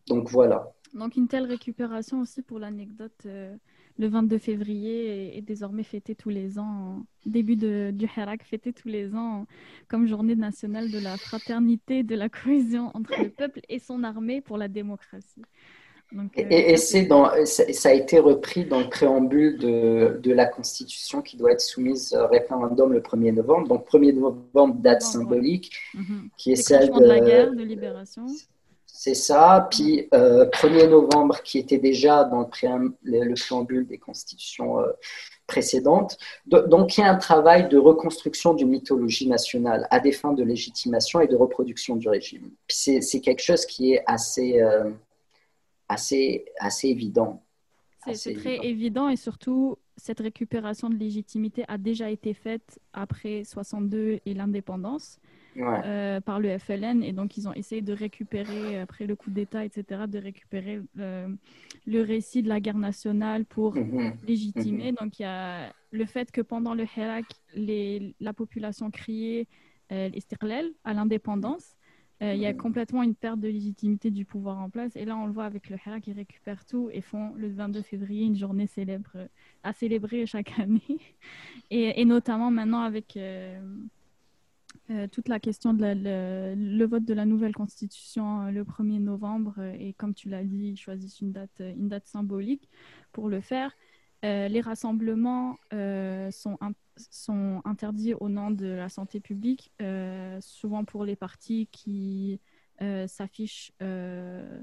[0.08, 0.72] donc voilà.
[0.94, 6.58] Donc une telle récupération aussi pour l'anecdote, le 22 février est, désormais fêté tous les
[6.58, 9.48] ans, début de, du Hirak fêté tous les ans
[9.90, 14.40] comme journée nationale de la fraternité, de la cohésion entre le peuple et son armée
[14.40, 15.44] pour la démocratie
[16.36, 21.22] et, euh, c'est dans, ça a été repris dans le préambule de, de, la Constitution
[21.22, 23.68] qui doit être soumise au référendum le 1er novembre.
[23.68, 26.30] Donc 1er novembre, date symbolique, mhm.
[26.38, 28.26] qui est celle de, la guerre de libération.
[28.86, 29.68] C'est ça.
[29.72, 34.92] Puis 1er euh, novembre qui était déjà dans le, préambule, le préambule des constitutions euh,
[35.48, 36.18] précédentes.
[36.46, 40.44] Donc il y a un travail de reconstruction d'une mythologie nationale à des fins de
[40.44, 42.52] légitimation et de reproduction du régime.
[42.68, 44.62] C'est quelque chose qui est assez
[45.94, 47.44] assez, assez évident.
[48.12, 49.08] C'est très évident.
[49.08, 55.20] et surtout, cette récupération de légitimité a déjà été faite après 62 et l'indépendance
[55.58, 57.04] euh, par le FLN.
[57.04, 61.28] Et donc, ils ont essayé de récupérer, après le coup d'État, etc., de récupérer euh,
[61.86, 64.14] le récit de la guerre nationale pour mhm.
[64.28, 64.92] légitimer.
[64.92, 64.98] Mhm.
[65.00, 69.48] Donc, il y a le fait que pendant le Hirak, les, la population criait
[69.92, 70.10] euh,
[70.84, 71.76] à l'indépendance.
[72.24, 74.96] Euh, il y a complètement une perte de légitimité du pouvoir en place.
[74.96, 77.82] Et là, on le voit avec le Hera qui récupère tout et font le 22
[77.82, 79.12] février une journée célèbre
[79.64, 81.00] à célébrer chaque année.
[81.70, 83.60] Et, notamment maintenant avec euh,
[84.90, 89.60] euh, toute la question de le, vote de la nouvelle constitution le 1er novembre.
[89.78, 92.70] Et comme tu l'as dit, ils choisissent une date, symbolique
[93.12, 93.76] pour le faire.
[94.22, 95.58] les rassemblements
[96.32, 101.68] sont un sont interdits au nom de la santé publique, euh, souvent pour les partis
[101.72, 102.40] qui
[102.82, 104.62] euh, s'affichent, euh,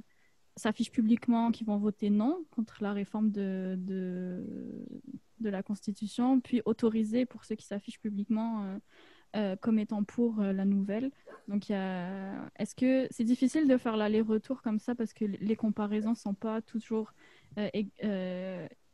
[0.57, 7.27] s'affichent publiquement qu'ils vont voter non contre la réforme de, de, la Constitution, puis autoriser
[7.27, 8.79] pour ceux qui s'affichent publiquement
[9.61, 11.11] comme étant pour la nouvelle.
[11.49, 16.15] Donc, est-ce que c'est difficile de faire l'aller-retour comme ça parce que les comparaisons ne
[16.15, 17.15] sont pas toujours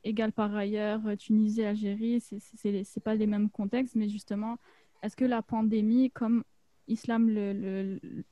[0.07, 2.37] égales par ailleurs Tunisie, Algérie, ce
[2.69, 4.59] n'est pas les mêmes contextes, mais justement,
[5.03, 6.45] est-ce que la pandémie, comme
[6.89, 7.29] Islam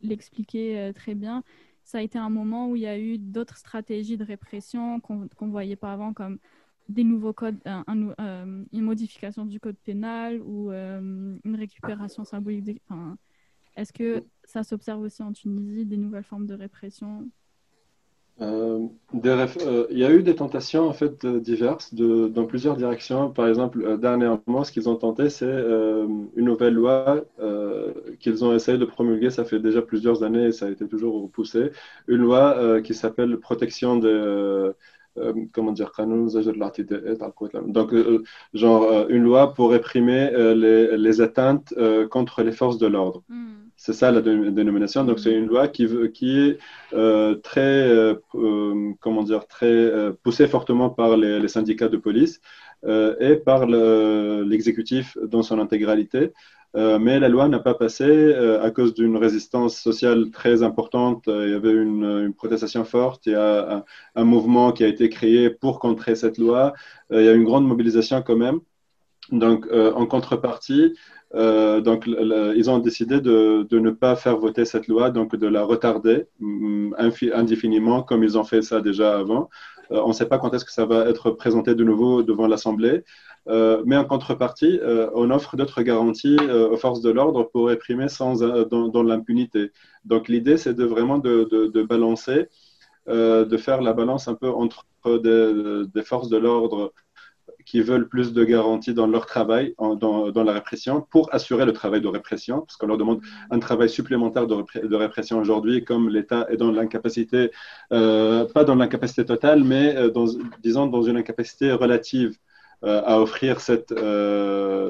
[0.01, 1.43] l'expliquait très bien,
[1.85, 5.29] ça a été un moment où il y a eu d'autres stratégies de répression qu'on
[5.41, 6.39] ne voyait pas avant, comme
[6.89, 12.81] des nouveaux codes, euh, une modification du code pénal ou euh, une récupération symbolique.
[12.89, 13.16] Enfin,
[13.77, 17.29] Est-ce que ça s'observe aussi en Tunisie, des nouvelles formes de répression?
[18.41, 23.30] Euh, euh, il y a eu des tentations en fait diverses de, dans plusieurs directions.
[23.30, 27.24] Par exemple, euh, dernièrement, ce qu'ils ont tenté, c'est une nouvelle loi
[28.20, 29.30] qu'ils ont essayé de promulguer.
[29.30, 31.70] Ça fait déjà plusieurs années et ça a été toujours repoussé.
[32.09, 34.70] Une loi qui s'appelle protection des
[35.52, 35.92] comment dire
[37.66, 37.94] donc
[38.52, 41.74] genre une loi pour réprimer les, les, atteintes
[42.10, 43.22] contre les forces de l'ordre.
[43.28, 43.64] Hmm.
[43.76, 45.04] C'est ça la dénomination.
[45.04, 46.58] Donc, c'est une loi qui, qui est
[46.92, 49.92] euh, très, euh, euh, comment dire, très
[50.22, 52.40] poussée fortement par les, syndicats de police
[52.87, 56.32] et par l'exécutif dans son intégralité.
[56.74, 61.24] mais la loi n'a pas passé à cause d'une résistance sociale très importante.
[61.28, 63.26] Il y avait une, protestation forte.
[63.26, 66.74] Il y a un, mouvement qui a été créé pour contrer cette loi.
[67.11, 68.61] il y a une grande mobilisation quand même.
[69.32, 70.95] Donc, en contrepartie,
[71.35, 75.47] euh, donc, ils ont décidé de, de, ne pas faire voter cette loi, donc de
[75.47, 76.95] la retarder mm,
[77.35, 79.51] indéfiniment, comme ils ont fait ça déjà avant.
[79.91, 82.47] Euh, on ne sait pas quand est-ce que ça va être présenté de nouveau devant
[82.47, 83.05] l'Assemblée,
[83.49, 84.80] euh, mais en contrepartie,
[85.14, 89.70] on offre d'autres garanties aux forces de l'ordre pour réprimer sans, dans, l'impunité.
[90.05, 92.49] Donc, l'idée, c'est de vraiment de, balancer,
[93.07, 96.93] de faire la balance un peu entre des forces de l'ordre
[97.64, 101.72] qui veulent plus de garanties dans leur travail, dans, dans, la répression, pour assurer le
[101.72, 104.56] travail de répression, parce qu'on leur demande un travail supplémentaire de,
[104.86, 107.50] de répression aujourd'hui, comme l'État est dans l'incapacité,
[107.92, 110.26] euh, pas dans l'incapacité totale, mais euh, dans,
[110.62, 112.36] disons dans une incapacité relative
[112.84, 113.94] euh, à offrir cette,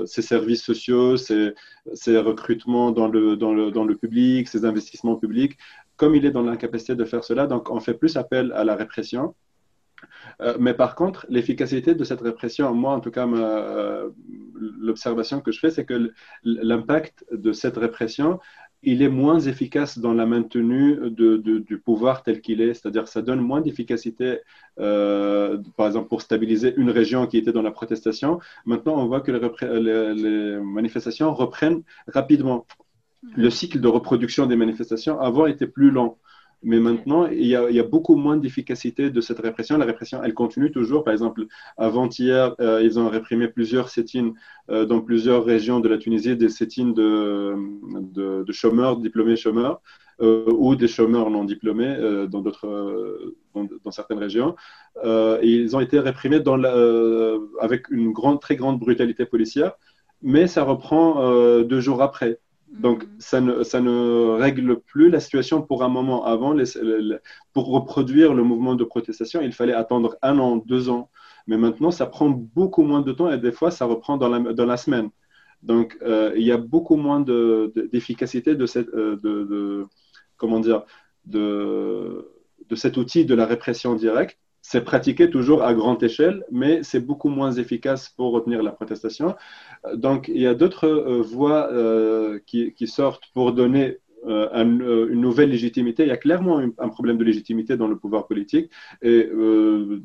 [0.06, 1.54] ces services sociaux, ces,
[1.92, 5.56] ces recrutements dans le, dans, le, dans le public, ces investissements publics.
[5.96, 8.74] Comme il est dans l'incapacité de faire cela, donc on fait plus appel à la
[8.74, 9.34] répression
[10.40, 14.10] euh, mais par contre, l'efficacité de cette répression, moi en tout cas, euh,
[14.80, 16.12] l'observation que je fais, c'est que
[16.44, 18.40] l'impact de cette répression,
[18.84, 23.22] il est moins efficace dans la maintenue de, du pouvoir tel qu'il est, c'est-à-dire ça
[23.22, 24.40] donne moins d'efficacité,
[24.78, 28.40] euh, par exemple pour stabiliser une région qui était dans la protestation.
[28.66, 32.66] Maintenant, on voit que les, les manifestations reprennent rapidement.
[33.36, 36.18] Le cycle de reproduction des manifestations avant était plus lent.
[36.64, 39.76] Mais maintenant, il y, a, beaucoup moins d'efficacité de cette répression.
[39.76, 41.04] La répression, elle continue toujours.
[41.04, 41.46] Par exemple,
[41.76, 44.32] avant-hier, euh, ils ont réprimé plusieurs sit-ins
[44.70, 47.54] euh, dans plusieurs régions de la Tunisie, des sit-ins de,
[48.44, 49.82] de, chômeurs, diplômés chômeurs,
[50.22, 51.96] euh, ou des chômeurs non diplômés
[52.30, 54.56] dans, d'autres, dans, certaines régions.
[55.42, 56.62] ils ont été réprimés dans
[57.60, 59.72] avec une grande, très grande brutalité policière,
[60.22, 62.38] mais ça reprend deux jours après.
[62.80, 63.08] Donc, mm.
[63.18, 66.24] ça ne, ça ne, règle plus la situation pour un moment.
[66.24, 66.56] Avant,
[67.52, 71.10] pour reproduire le mouvement de protestation, il fallait attendre un an, deux ans.
[71.46, 74.52] Mais maintenant, ça prend beaucoup moins de temps et des fois, ça reprend dans la,
[74.52, 75.10] dans la semaine.
[75.62, 79.86] Donc, euh, il y a beaucoup moins d'efficacité de, cette, euh, de,
[80.36, 80.84] comment dire,
[81.26, 82.30] de,
[82.68, 87.00] de cet outil de la répression directe c'est pratiqué toujours à grande échelle, mais c'est
[87.00, 89.36] beaucoup moins efficace pour retenir la protestation.
[89.94, 95.50] Donc, il y a d'autres euh, voies euh, qui, sortent pour donner euh, une nouvelle
[95.50, 96.04] légitimité.
[96.04, 98.70] Il y a clairement un, problème de légitimité dans le pouvoir politique
[99.02, 99.28] et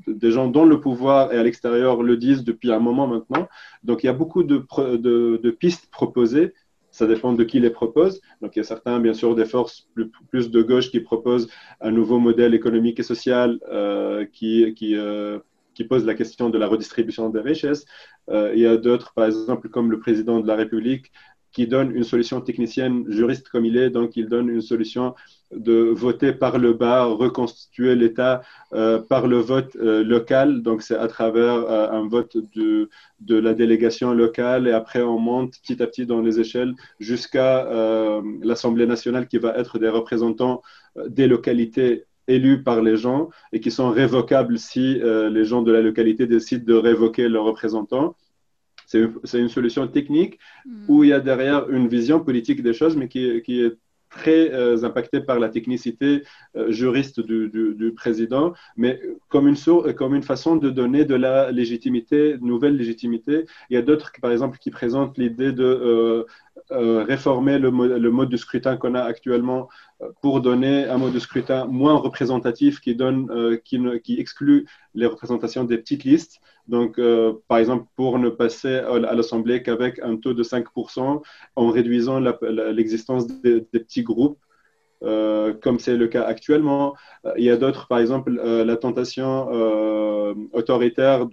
[0.07, 3.47] des gens dans le pouvoir et à l'extérieur le disent depuis un moment maintenant.
[3.85, 6.53] Donc, il y a beaucoup de pistes proposées
[6.99, 8.19] ça dépend de qui les propose.
[8.41, 9.87] Donc, il y a certains, bien sûr, des forces
[10.29, 15.39] plus, de gauche qui proposent un nouveau modèle économique et social euh, euh,
[15.75, 17.85] qui, pose la question de la redistribution des richesses.
[18.29, 21.13] Euh, il y a d'autres, par exemple, comme le président de la République,
[21.51, 25.15] qui donne une solution technicienne, juriste comme il est, donc il donne une solution
[25.51, 28.43] de voter par le bas, reconstituer l'État
[28.73, 30.61] euh, par le vote euh, local.
[30.61, 32.89] Donc c'est à travers euh, un vote de,
[33.19, 37.67] de, la délégation locale et après on monte petit à petit dans les échelles jusqu'à
[38.43, 40.61] l'Assemblée nationale qui va être des représentants
[41.07, 45.81] des localités élus par les gens et qui sont révocables si les gens de la
[45.81, 48.15] localité décident de révoquer leurs représentants.
[48.89, 50.85] C'est une solution technique hmm.
[50.87, 53.77] où il y a derrière une vision politique des choses, mais qui, qui est
[54.09, 56.23] très euh, impacté par la technicité
[56.55, 59.55] euh, juriste du, du, président, mais comme une,
[59.93, 63.45] comme une façon de donner de la légitimité, nouvelle légitimité.
[63.69, 66.25] Il y a d'autres, par exemple, qui présentent l'idée de
[66.71, 69.69] euh, réformer le, mode de scrutin qu'on a actuellement
[70.21, 75.63] pour donner un mode de scrutin moins représentatif qui, donne, qui, qui exclut les représentations
[75.63, 76.39] des petites listes.
[76.67, 76.99] Donc,
[77.47, 81.21] par exemple, pour ne passer à l'Assemblée qu'avec un taux de 5%
[81.55, 84.39] en réduisant l'existence des, petits groupes,
[85.03, 86.95] euh, comme c'est le cas actuellement.
[87.25, 89.47] Euh, il y a d'autres, par exemple, euh, la tentation
[90.53, 91.27] autoritaire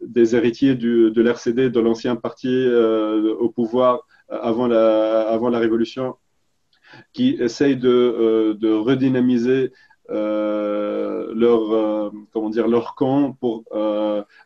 [0.00, 6.16] des héritiers de l'RCD, de l'ancien parti au pouvoir avant la, avant la Révolution,
[7.12, 9.72] qui essayent de, de redynamiser
[10.08, 13.64] leur, comment dire, leur camp pour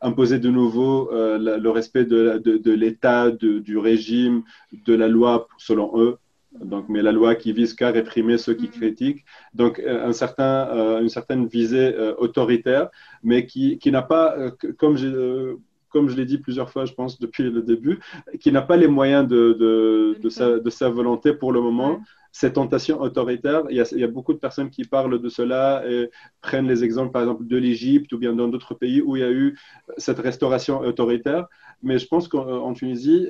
[0.01, 4.43] imposer de nouveau le respect de, de, de l'État, du régime,
[4.87, 6.19] de la loi selon eux.
[6.53, 8.71] Donc, mais la loi qui vise qu'à réprimer ceux qui mm.
[8.71, 9.25] critiquent.
[9.55, 12.89] Donc, euh, un certain, euh, une certaine visée euh, autoritaire,
[13.23, 14.37] mais qui, qui n'a pas,
[14.79, 15.57] comme je,
[15.91, 17.99] comme je l'ai dit plusieurs fois, je pense, depuis le début,
[18.41, 22.01] qui n'a pas les moyens de, de, de, sa, de, sa, volonté pour le moment.
[22.33, 25.29] Ces tentations autoritaires, il y, a, il y, a, beaucoup de personnes qui parlent de
[25.29, 26.11] cela et
[26.41, 29.25] prennent les exemples, par exemple, de l'Égypte ou bien dans d'autres pays où il y
[29.25, 29.59] a eu
[29.97, 31.47] cette restauration autoritaire.
[31.83, 33.29] Mais je pense qu'en Tunisie,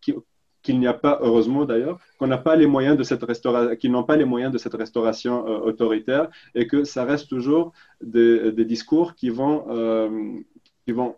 [0.00, 0.14] qui,
[0.66, 3.92] qu'il n'y a pas, heureusement d'ailleurs, qu'on n'a pas les moyens de cette restauration, qu'ils
[3.92, 8.64] n'ont pas les moyens de cette restauration euh, autoritaire et que ça reste toujours des,
[8.64, 10.40] discours qui vont, euh,
[10.84, 11.14] qui vont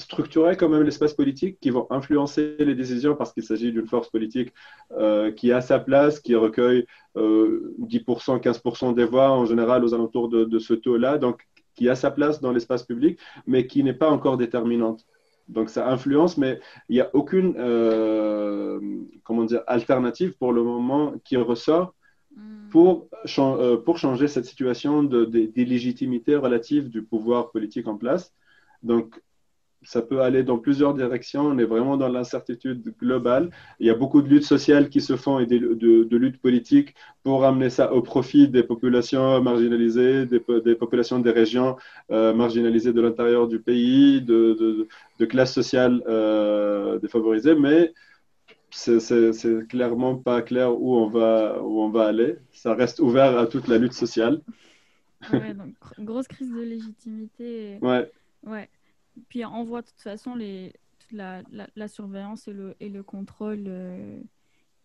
[0.00, 4.10] structurer quand même l'espace politique, qui vont influencer les décisions parce qu'il s'agit d'une force
[4.10, 4.52] politique
[4.92, 6.86] euh, qui a sa place, qui recueille
[7.16, 11.94] 10%, 15% des voix en général aux alentours de, de ce taux-là, donc qui a
[11.94, 15.06] sa place dans l'espace public, mais qui n'est pas encore déterminante.
[15.50, 18.80] Donc ça influence, mais il n'y a aucune euh,
[19.24, 21.94] comment dire, alternative pour le moment qui ressort
[22.36, 22.68] hmm.
[22.70, 28.32] pour, euh, pour changer cette situation d'illégitimité relative du pouvoir politique en place.
[28.82, 29.20] Donc
[29.82, 31.42] ça peut aller dans plusieurs directions.
[31.42, 33.50] On est vraiment dans l'incertitude globale.
[33.78, 35.74] Il y a beaucoup de luttes sociales qui se font et de,
[36.04, 40.40] de, luttes politiques pour amener ça au profit des populations marginalisées, des,
[40.74, 41.76] populations des régions
[42.10, 44.86] euh, marginalisées de l'intérieur du pays, de,
[45.18, 47.54] de classes sociales euh, défavorisées.
[47.54, 47.92] Mais
[48.70, 52.36] c'est clairement pas clair où on va où on va aller.
[52.52, 54.40] Ça reste ouvert à toute la lutte sociale.
[55.32, 57.78] Ouais, donc grosse crise de légitimité.
[57.82, 58.10] Ouais.
[58.44, 58.68] Ouais.
[59.28, 60.72] Puis on voit de toute façon les,
[61.10, 61.42] la,
[61.76, 63.68] la, surveillance et le, et le contrôle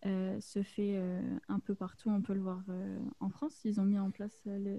[0.06, 2.10] euh, euh, se fait euh, un peu partout.
[2.10, 2.60] On peut le voir
[3.20, 3.60] en France.
[3.64, 4.76] Ils ont mis en place le,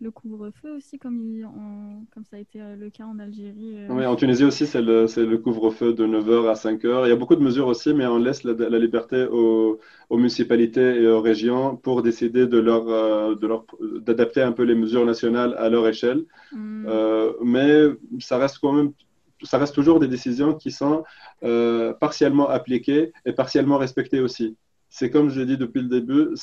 [0.00, 3.76] le couvre-feu aussi, comme, ils ont, comme ça a été le cas en Algérie.
[3.88, 7.06] Oui, en Tunisie aussi, c'est le, le couvre-feu de 9h à 5h.
[7.06, 9.78] Il y a beaucoup de mesures aussi, mais on laisse la, la liberté aux,
[10.08, 13.36] aux, municipalités et aux régions pour décider de leur,
[14.00, 16.24] d'adapter un peu les mesures nationales à leur échelle.
[16.52, 16.86] Hmm.
[17.44, 17.88] mais
[18.20, 18.92] ça reste quand même
[19.42, 21.04] ça reste toujours des décisions qui sont
[21.42, 24.56] euh, partiellement appliquées et partiellement respectées aussi.
[24.88, 26.34] C'est comme je l'ai dit depuis le début,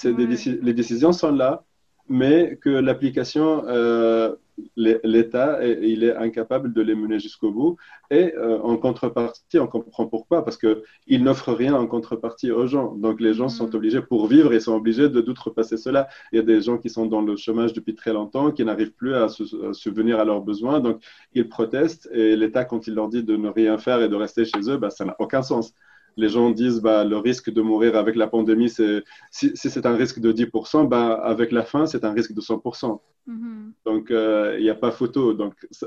[0.61, 1.63] les décisions sont là,
[2.07, 4.35] mais que l'application, euh,
[4.75, 7.77] l'État, il est incapable de les mener jusqu'au bout.
[8.11, 12.95] Et euh, en contrepartie, on comprend pourquoi, parce qu'il n'offre rien en contrepartie aux gens.
[12.95, 13.75] Donc les gens sont mm.
[13.75, 16.07] obligés, pour vivre, ils sont obligés de d'outrepasser cela.
[16.31, 18.93] Il y a des gens qui sont dans le chômage depuis très longtemps, qui n'arrivent
[18.93, 20.79] plus à, se, subvenir à leurs besoins.
[20.79, 21.03] Donc
[21.33, 24.45] ils protestent et l'État, quand il leur dit de ne rien faire et de rester
[24.45, 25.73] chez eux, bah, ça n'a aucun sens
[26.17, 29.95] les gens disent bah, le risque de mourir avec la pandémie, c'est, si, c'est un
[29.95, 32.99] risque de 10%, bah, avec la fin, c'est un risque de 100%.
[33.27, 33.71] Mm-hmm.
[33.85, 35.33] Donc, euh, il n'y a pas photo.
[35.33, 35.85] Donc, ce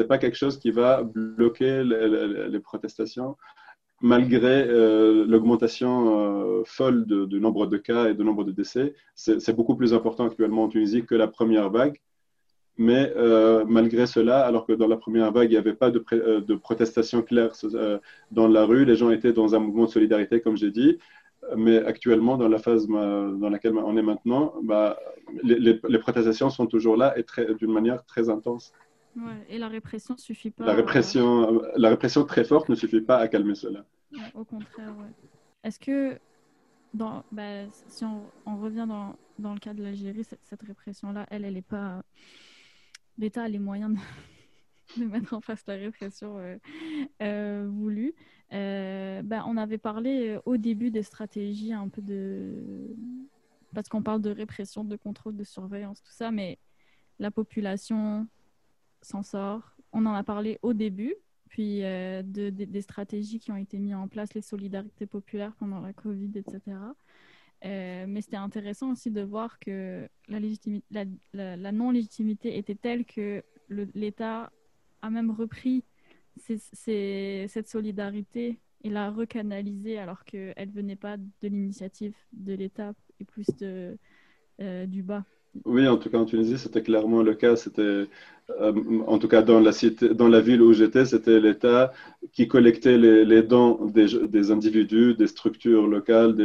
[0.00, 3.36] n'est pas quelque chose qui va bloquer les, protestations,
[4.00, 8.94] malgré euh, l'augmentation euh, folle du nombre de cas et de nombre de décès.
[9.14, 12.00] C'est beaucoup plus important actuellement en Tunisie que la première vague.
[12.80, 16.02] Mais euh, malgré cela, alors que dans la première vague, il n'y avait pas de,
[16.14, 17.98] euh, de, protestation claire euh,
[18.30, 20.98] dans la rue, les gens étaient dans un mouvement de solidarité, comme j'ai dit.
[21.58, 24.98] Mais actuellement, dans la phase dans laquelle on est maintenant, bah,
[25.42, 27.24] les, les, protestations sont toujours là et
[27.58, 28.72] d'une manière très intense.
[29.50, 30.64] et la répression ne suffit pas.
[30.64, 33.84] La répression, la répression très forte ne suffit pas à calmer cela.
[34.34, 35.28] au contraire, oui.
[35.64, 36.18] Est-ce que,
[36.94, 41.26] dans, bah, si on, on, revient dans, dans, le cas de l'Algérie, cette, cette répression-là,
[41.30, 42.02] elle, elle n'est pas
[43.20, 43.96] l'État a les moyens
[44.96, 46.56] de, mettre en face la répression euh,
[47.22, 48.14] euh, voulue.
[48.52, 52.96] Euh, ben, on avait parlé au début des stratégies un peu de...
[53.72, 56.58] Parce qu'on parle de répression, de contrôle, de surveillance, tout ça, mais
[57.20, 58.26] la population
[59.00, 59.76] s'en sort.
[59.92, 61.14] On en a parlé au début,
[61.48, 66.32] puis des stratégies qui ont été mises en place, les solidarités populaires pendant la Covid,
[66.34, 66.60] etc.
[67.62, 74.50] mais c'était intéressant aussi de voir que la, la, non-légitimité était telle que l'État
[75.02, 75.84] a même repris
[76.36, 83.24] cette solidarité et l'a recanalisée alors qu'elle ne venait pas de l'initiative de l'État et
[83.24, 83.98] plus de,
[84.86, 85.24] du bas.
[85.64, 87.56] Oui, en tout cas en Tunisie, c'était clairement le cas.
[87.56, 88.06] C'était,
[88.60, 91.92] euh, en tout cas dans la, cité, dans la ville où j'étais, c'était l'État
[92.32, 96.36] qui collectait les, les dons des, des, individus, des structures locales.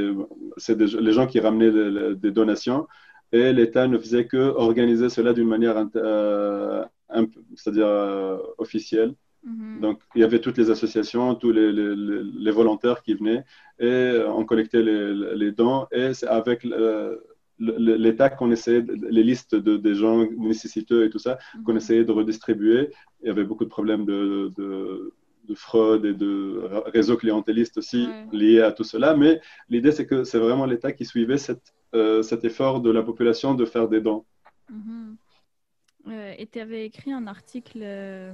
[0.57, 2.87] c'est les gens qui ramenaient des donations.
[3.31, 6.85] Et l'État ne faisait que organiser cela d'une manière, euh,
[7.55, 9.13] c'est-à-dire euh, officielle.
[9.45, 9.79] Mm-hmm.
[9.81, 13.43] Donc, il y avait toutes les associations, tous les, les, les volontaires qui venaient
[13.79, 15.85] et on collectait les, les dons.
[15.91, 16.65] Et c'est avec
[17.59, 21.77] l'État qu'on essayait, les listes de, des gens nécessiteux et tout ça, qu'on mhm.
[21.77, 22.91] essayait de redistribuer.
[23.21, 25.13] Il y avait beaucoup de problèmes de, de,
[25.53, 29.15] fraude et de réseaux clientélistes aussi liés à tout cela.
[29.15, 29.39] Mais
[29.69, 33.53] l'idée, c'est que c'est vraiment l'État qui suivait cette, euh, cet effort de la population
[33.53, 34.25] de faire des dons.
[34.69, 35.17] Mhm.
[36.07, 37.79] Euh, et tu avais écrit un article.
[37.81, 38.33] Euh,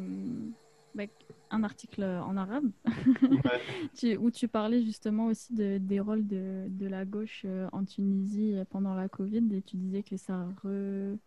[0.95, 1.03] bah,
[1.52, 2.72] un article en arabe
[4.20, 8.56] où tu parlais justement aussi de, des rôles de, de la gauche euh, en Tunisie
[8.70, 11.18] pendant la Covid et tu disais que ça re...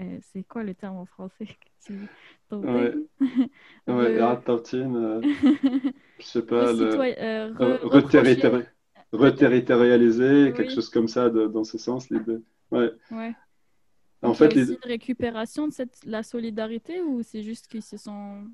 [0.00, 1.48] Eh, c'est quoi le terme en français?
[2.50, 2.94] Ouais,
[3.88, 4.42] ouais re...
[4.42, 5.20] tartine, euh,
[6.18, 6.98] je sais pas, le...
[7.20, 7.78] euh, re...
[9.12, 12.38] reterritorialiser, quelque chose comme ça de, dans ce sens, l'idée.
[12.70, 12.90] Ouais.
[13.10, 13.34] ouais.
[14.22, 17.68] En fait, il y a aussi une récupération de cette, la solidarité ou c'est juste
[17.68, 18.46] qu'ils se sont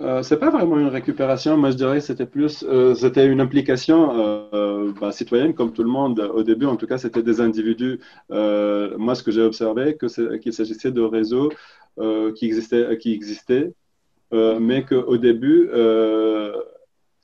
[0.00, 1.56] euh, c'est pas vraiment une récupération.
[1.56, 5.82] Moi, je dirais que c'était plus, euh, c'était une implication euh, bah, citoyenne, comme tout
[5.82, 6.20] le monde.
[6.20, 7.98] Au début, en tout cas, c'était des individus.
[8.30, 11.50] Moi, ce que j'ai observé, que qu'il s'agissait de réseaux
[12.36, 13.72] qui existaient, qui existaient,
[14.32, 15.68] mais qu'au début,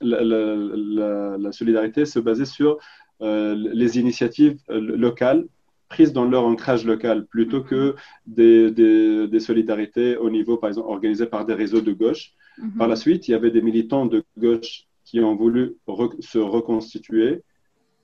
[0.01, 2.79] la, la, la, solidarité se basait sur
[3.21, 5.45] les initiatives locales
[5.89, 7.95] prises dans leur ancrage local plutôt que
[8.27, 12.33] des, des, des, solidarités au niveau, par exemple, organisées par des réseaux de gauche.
[12.59, 12.73] Mhm.
[12.79, 15.77] Par la suite, il y avait des militants de gauche qui ont voulu
[16.21, 17.43] se reconstituer,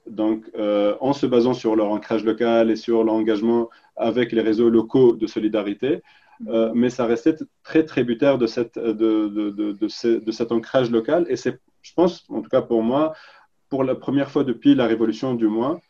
[0.07, 4.71] donc euh, en se basant sur leur ancrage local et sur l'engagement avec les réseaux
[4.71, 6.03] locaux de solidarité.
[6.41, 6.49] Mhm.
[6.49, 9.73] Euh, mais ça restait très tributaire de, cette, de, de, de,
[10.19, 11.27] de cet ancrage local.
[11.29, 13.15] Et c'est, je pense, en tout cas pour moi,
[13.69, 15.81] pour la première fois depuis la Révolution du mois,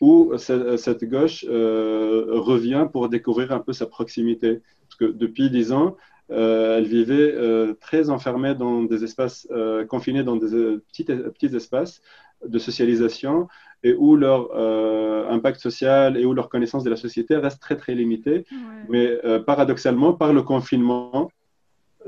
[0.00, 4.62] où cette, gauche euh, revient pour découvrir un peu sa proximité.
[4.88, 5.96] Parce que depuis dix ans,
[6.30, 9.48] euh, elle vivait euh, très enfermée dans des espaces,
[9.88, 12.02] confinés dans des petits, petits espaces
[12.46, 13.48] de socialisation
[13.82, 14.54] et où leur
[15.30, 18.44] impact social et où leur connaissance de la société reste très très limitée.
[18.88, 21.30] Mais paradoxalement, par le confinement,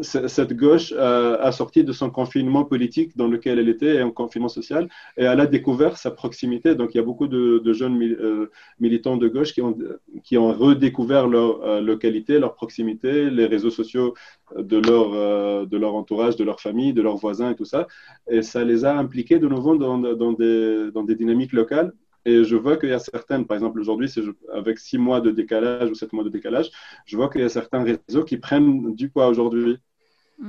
[0.00, 4.88] cette gauche a sorti de son confinement politique dans lequel elle était, un confinement social,
[5.16, 6.74] et elle a découvert sa proximité.
[6.74, 9.76] Donc il y a beaucoup de, jeunes euh, militants de gauche qui ont,
[10.24, 14.14] qui ont redécouvert leur euh, localité, leur proximité, les réseaux sociaux
[14.56, 17.86] de leur, euh, de leur entourage, de leur famille, de leurs voisins et tout ça.
[18.30, 21.92] Et ça les a impliqués de nouveau dans, dans, des, dans des dynamiques locales.
[22.24, 24.12] Et je vois qu'il y a certaines, par exemple aujourd'hui,
[24.52, 26.70] avec six mois de décalage ou sept mois de décalage,
[27.04, 29.78] je vois qu'il y a certains réseaux qui prennent du poids aujourd'hui.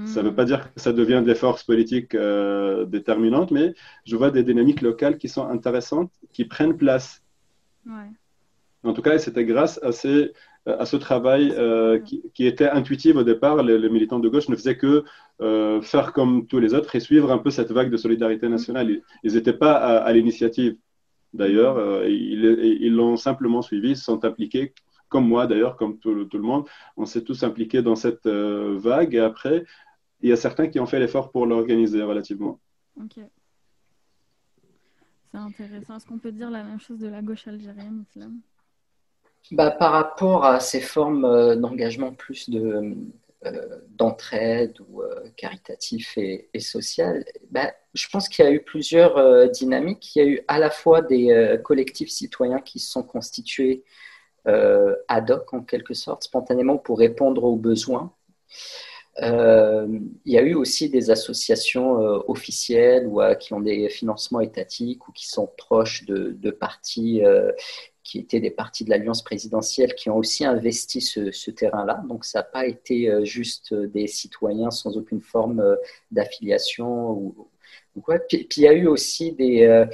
[0.05, 4.15] Ça ne veut pas dire que ça devient des forces politiques euh, déterminantes, mais je
[4.15, 7.21] vois des dynamiques locales qui sont intéressantes, qui prennent place.
[8.83, 10.33] En tout cas, c'était grâce à, ces,
[10.65, 13.61] à ce travail euh, qui, était intuitif au départ.
[13.61, 15.03] Les, militants de gauche ne faisaient que
[15.41, 19.01] euh, faire comme tous les autres et suivre un peu cette vague de solidarité nationale.
[19.23, 20.75] Ils n'étaient pas à, l'initiative.
[21.33, 24.73] D'ailleurs, ils l'ont simplement suivi, ils se sont impliqués
[25.13, 26.67] comme moi d'ailleurs, comme tout, le monde,
[26.97, 29.13] on s'est tous impliqués dans cette euh, vague.
[29.13, 29.63] Et après,
[30.21, 32.59] il y a certains qui ont fait l'effort pour l'organiser relativement.
[32.99, 33.19] Ok.
[35.31, 35.97] C'est intéressant.
[35.97, 38.39] Est-ce qu'on peut dire la même chose de la gauche algérienne, Islam?
[39.51, 42.95] Bah, Par rapport à ces formes euh, d'engagement plus de, euh,
[43.89, 45.01] d'entraide ou
[45.35, 50.15] caritatif et, social, bah, je pense qu'il y a eu plusieurs dynamiques.
[50.15, 53.83] Il y a eu à la fois des collectifs citoyens qui se sont constitués
[54.45, 58.13] euh, ad hoc en quelque sorte, spontanément pour répondre aux besoins.
[59.21, 59.87] Euh,
[60.25, 65.07] il y a eu aussi des associations euh, officielles ou qui ont des financements étatiques
[65.07, 67.21] ou qui sont proches de partis
[68.03, 72.03] qui étaient des partis de l'alliance présidentielle qui ont aussi investi ce, terrain-là.
[72.07, 75.63] Donc ça n'a pas été juste des citoyens sans aucune forme
[76.11, 77.47] d'affiliation ou,
[78.27, 79.85] puis, il y a eu aussi des, euh,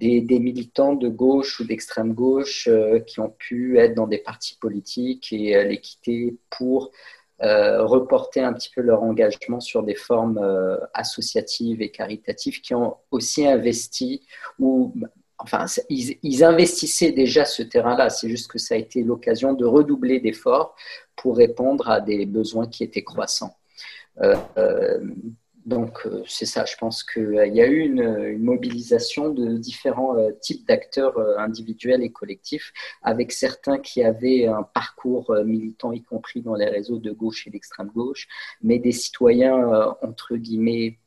[0.00, 4.56] des, militants de gauche ou d'extrême gauche euh, qui ont pu être dans des partis
[4.56, 6.90] politiques et euh, les quitter pour
[7.40, 10.40] reporter un petit peu leur engagement sur des formes
[10.94, 14.22] associatives et caritatives qui ont aussi investi
[14.58, 14.94] ou
[15.38, 18.10] enfin, ils, investissaient déjà ce terrain-là.
[18.10, 20.74] C'est juste que ça a été l'occasion de redoubler d'efforts
[21.16, 23.56] pour répondre à des besoins qui étaient croissants.
[24.20, 25.04] Euh, euh,
[25.66, 31.18] donc, c'est ça, je pense qu'il y a eu une, mobilisation de différents types d'acteurs
[31.38, 32.70] individuels et collectifs,
[33.02, 37.50] avec certains qui avaient un parcours militant, y compris dans les réseaux de gauche et
[37.50, 38.28] d'extrême gauche,
[38.62, 40.98] mais des citoyens, entre guillemets,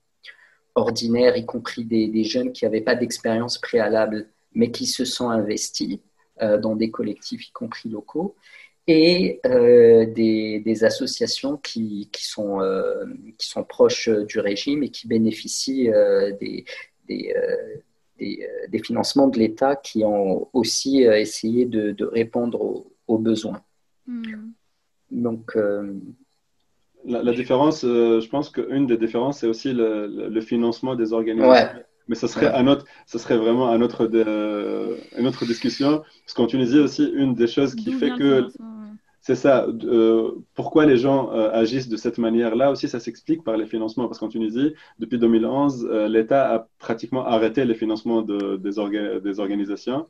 [0.77, 5.99] ordinaires, y compris des, jeunes qui n'avaient pas d'expérience préalable, mais qui se sont investis
[6.41, 8.35] euh, dans des collectifs, y compris locaux,
[8.85, 13.05] et euh, des, associations qui, sont, euh,
[13.37, 15.89] qui sont proches du régime et qui bénéficient
[16.39, 16.63] des,
[17.09, 17.33] des,
[18.69, 23.61] des, financements de l'État qui ont aussi essayé de, répondre aux, besoins.
[24.05, 24.51] Hmm.
[25.09, 25.57] Donc,
[27.07, 31.79] la, différence, euh, je pense qu'une des différences, c'est aussi le, financement des organisations.
[32.09, 34.05] Mais ça serait, un autre, ça serait vraiment un autre
[35.17, 36.03] une autre discussion.
[36.25, 38.47] Parce qu'en Tunisie aussi, une des choses qui fait que.
[39.19, 39.67] C'est ça.
[39.83, 44.07] Euh, pourquoi les gens euh, agissent de cette manière-là aussi, ça s'explique par les financements.
[44.07, 50.07] Parce qu'en Tunisie, depuis 2011, l'État a pratiquement arrêté les financements de, des, des organisations.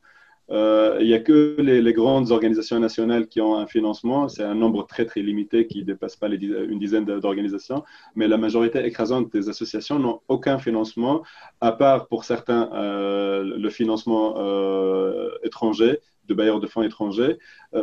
[0.49, 4.29] Euh, il n'y a que les, grandes organisations nationales qui ont un financement.
[4.29, 7.83] C'est un nombre très, très limité qui ne dépasse pas les, une dizaine d'organisations.
[8.15, 11.23] Mais la majorité écrasante des associations n'ont aucun financement,
[11.61, 17.37] à part pour certains euh, le financement euh, étranger, de bailleurs de fonds étrangers.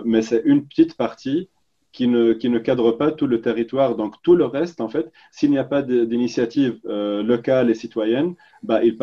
[0.05, 1.49] mais c'est une petite partie
[1.95, 3.95] qui ne, qui ne cadre pas tout le territoire.
[3.95, 8.35] Donc tout le reste, en fait, s'il n'y a pas d'initiative euh, locale et citoyenne,
[8.65, 8.97] bah, il,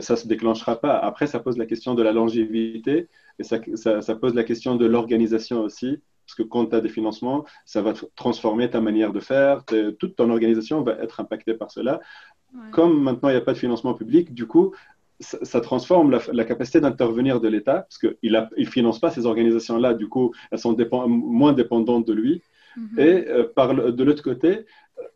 [0.00, 0.96] ça ne se déclenchera pas.
[0.96, 3.08] Après, ça pose la question de la longévité
[3.38, 6.00] et ça, ça, pose la question de l'organisation aussi.
[6.24, 9.64] Parce que quand tu as des financements, ça va transformer ta manière de faire.
[9.98, 12.00] Toute ton organisation va être impactée par cela.
[12.70, 14.72] Comme maintenant, il n'y a pas de financement public, du coup,
[15.22, 19.94] ça, transforme la, capacité d'intervenir de l'État, parce qu'il ne il finance pas ces organisations-là,
[19.94, 22.42] du coup, elles sont moins dépendantes de lui.
[22.76, 22.98] Mhm.
[22.98, 24.64] Et euh, par de l'autre côté,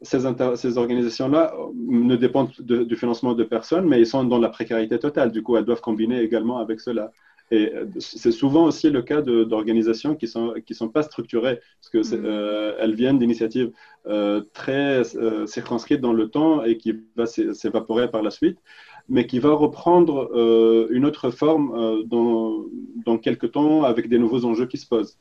[0.03, 0.21] ces,
[0.57, 4.99] ces organisations-là euh, ne dépendent du financement de personne, mais ils sont dans la précarité
[4.99, 5.33] totale.
[5.33, 7.13] Du coup, elles doivent combiner également avec cela.
[7.53, 11.61] Et euh, c'est souvent aussi le cas d'organisations qui ne sont, qui sont pas structurées,
[11.81, 12.95] parce qu'elles mhm.
[12.95, 13.73] viennent d'initiatives
[14.53, 15.03] très
[15.47, 18.59] circonscrites dans le temps et qui vont s'évaporer par la suite
[19.09, 22.65] mais qui va reprendre euh, une autre forme euh, dans,
[23.05, 25.19] dans quelques temps avec des nouveaux enjeux qui se posent.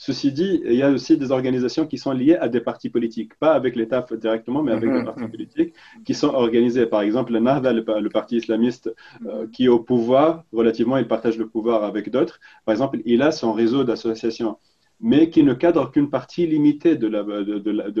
[0.00, 3.34] Ceci dit, il y a aussi des organisations qui sont liées à des partis politiques,
[3.34, 5.74] pas avec l'État directement, mais avec des mhm, partis politiques
[6.04, 6.86] qui sont organisés.
[6.86, 8.94] Par exemple, le Nahda, le, parti islamiste
[9.26, 12.38] euh, qui est au pouvoir, relativement, il partage le pouvoir avec d'autres.
[12.64, 14.58] Par exemple, il a son réseau d'associations,
[15.00, 17.08] mais qui ne cadre qu'une partie limitée de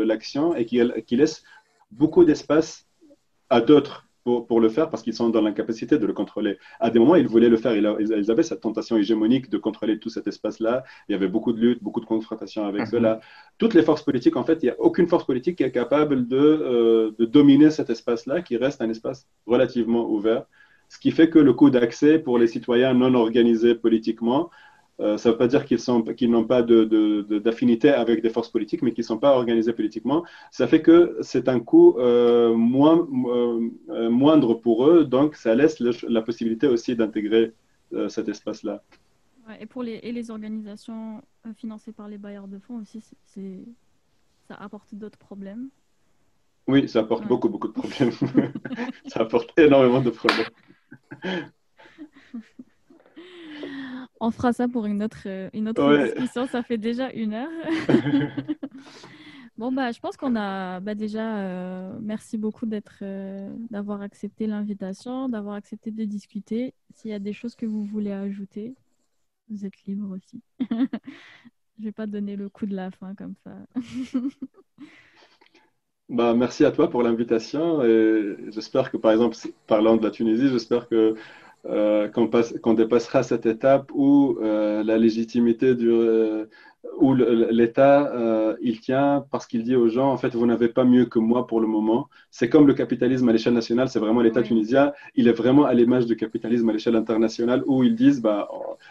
[0.02, 1.42] l'action de, de, et qui, qui laisse
[1.90, 2.86] beaucoup d'espace
[3.50, 4.07] à d'autres
[4.46, 6.58] pour, le faire parce qu'ils sont dans l'incapacité de le contrôler.
[6.80, 7.74] À des moments, ils voulaient le faire.
[7.74, 10.84] Ils, avaient cette tentation hégémonique de contrôler tout cet espace-là.
[11.08, 12.86] Il y avait beaucoup de luttes, beaucoup de confrontations avec mhm.
[12.86, 13.20] cela.
[13.58, 16.26] Toutes les forces politiques, en fait, il n'y a aucune force politique qui est capable
[16.26, 20.44] de, euh, de dominer cet espace-là, qui reste un espace relativement ouvert.
[20.88, 24.50] Ce qui fait que le coût d'accès pour les citoyens non organisés politiquement
[25.00, 28.92] euh, ça ne veut pas dire qu'ils n'ont pas d'affinité avec des forces politiques, mais
[28.92, 30.24] qu'ils ne sont pas organisés politiquement.
[30.50, 35.78] Ça fait que c'est un coût euh, moins, euh, moindre pour eux, donc ça laisse
[35.80, 37.52] la possibilité aussi d'intégrer
[38.08, 38.82] cet espace-là.
[39.60, 41.22] et pour les, et les organisations
[41.56, 43.02] financées par les bailleurs de fonds aussi,
[44.46, 45.70] ça apporte d'autres problèmes.
[46.66, 48.12] Oui, ça apporte beaucoup, beaucoup de problèmes.
[49.06, 50.50] ça apporte énormément de problèmes.
[54.20, 56.46] On fera ça pour une autre, euh, une autre discussion.
[56.46, 57.50] Ça fait déjà une heure.
[59.58, 61.38] bon, bah, je pense qu'on a bah, déjà.
[61.38, 66.74] Euh, merci beaucoup d'être, euh, d'avoir accepté l'invitation, d'avoir accepté de discuter.
[66.94, 68.74] S'il y a des choses que vous voulez ajouter,
[69.48, 70.42] vous êtes libre aussi.
[71.78, 73.52] je vais pas donner le coup de la fin comme ça.
[76.08, 79.36] bah, merci à toi pour l'invitation et j'espère que, par exemple,
[79.68, 81.14] parlant de la Tunisie, j'espère que
[81.66, 86.46] euh, qu'on dépassera cette étape où euh, la légitimité du, euh,
[86.98, 88.12] où l'État
[88.62, 91.48] il tient parce qu'il dit aux gens en fait vous n'avez pas mieux que moi
[91.48, 92.08] pour le moment.
[92.30, 94.92] C'est comme le capitalisme à l'échelle nationale, c'est vraiment l'État tunisien.
[95.16, 98.48] Il est vraiment à l'image du capitalisme à l'échelle internationale où ils disent bah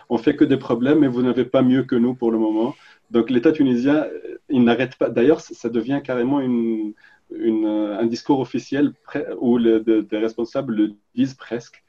[0.09, 2.75] on fait que des problèmes mais vous n'avez pas mieux que nous pour le moment.
[3.11, 4.05] Donc l'État tunisien
[4.49, 5.09] il n'arrête pas.
[5.09, 6.93] D'ailleurs ça devient carrément une,
[7.33, 8.93] une, un discours officiel
[9.39, 11.81] où les, des responsables le disent presque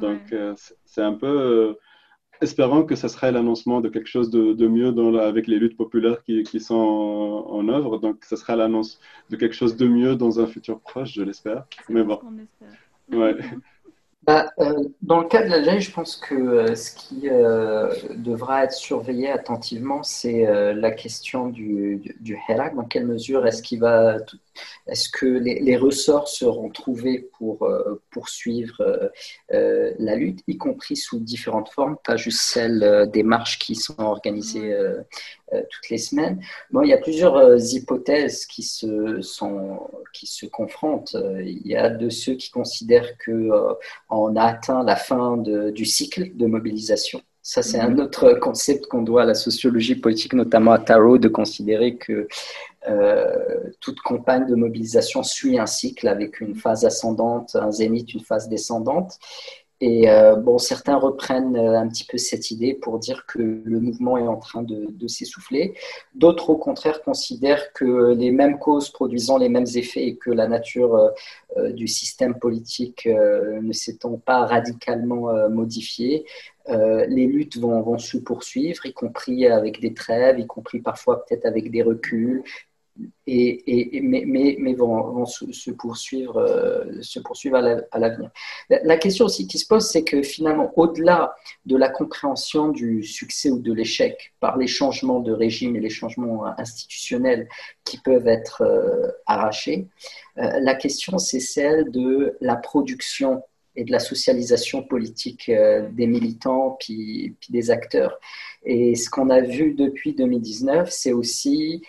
[0.00, 1.74] donc, euh, c'est un peu euh,
[2.40, 6.22] espérant que ce serait l'annoncement de quelque chose de, mieux dans avec les luttes populaires
[6.22, 7.98] qui, qui sont en, œuvre.
[7.98, 11.64] Donc, ce sera l'annonce de quelque chose de mieux dans un futur proche, je l'espère.
[11.88, 12.20] Mais bon.
[13.12, 13.36] Ouais.
[14.26, 18.64] bah, euh, dans le cas de l'Algérie, je pense que euh, ce qui euh, devra
[18.64, 22.38] être surveillé attentivement, c'est la question du, du, du
[22.74, 24.16] Dans quelle mesure est-ce qu'il va,
[24.88, 27.68] est-ce que les, les, ressorts seront trouvés pour
[28.10, 29.10] poursuivre
[29.50, 34.74] la lutte, y compris sous différentes formes, pas juste celles des marches qui sont organisées
[35.52, 36.40] toutes les semaines.
[36.70, 41.16] Bon, il y a plusieurs hypothèses qui se sont, qui se confrontent.
[41.40, 43.50] Il y a de ceux qui considèrent que
[44.16, 47.20] on a atteint la fin du cycle de mobilisation.
[47.42, 48.00] Ça, c'est un mhm.
[48.00, 52.26] autre concept qu'on doit à la sociologie politique, notamment à Tarot, de considérer que
[52.88, 58.20] euh, toute campagne de mobilisation suit un cycle avec une phase ascendante, un zénith, une
[58.20, 59.18] phase descendante.
[59.82, 63.78] Et euh, bon, certains reprennent euh, un petit peu cette idée pour dire que le
[63.80, 65.74] mouvement est en train de, s'essouffler.
[66.14, 70.48] D'autres, au contraire, considèrent que les mêmes causes produisant les mêmes effets et que la
[70.48, 70.94] nature
[71.58, 76.26] euh, du système politique ne s'étant pas radicalement modifiée,
[76.68, 81.46] les luttes vont, vont, se poursuivre, y compris avec des trêves, y compris parfois peut-être
[81.46, 82.42] avec des reculs,
[83.26, 84.24] et, mais,
[84.58, 88.30] mais, vont, se, poursuivre, euh, se poursuivre à l'avenir.
[88.70, 91.34] La, question aussi qui se pose, c'est que finalement, au-delà
[91.64, 95.90] de la compréhension du succès ou de l'échec par les changements de régime et les
[95.90, 97.48] changements institutionnels
[97.84, 99.88] qui peuvent être euh, arrachés,
[100.38, 103.42] euh, la question, c'est celle de la production
[103.78, 108.18] et de la socialisation politique des militants puis, puis, des acteurs.
[108.66, 111.82] Et ce qu'on a vu depuis 2019, c'est aussi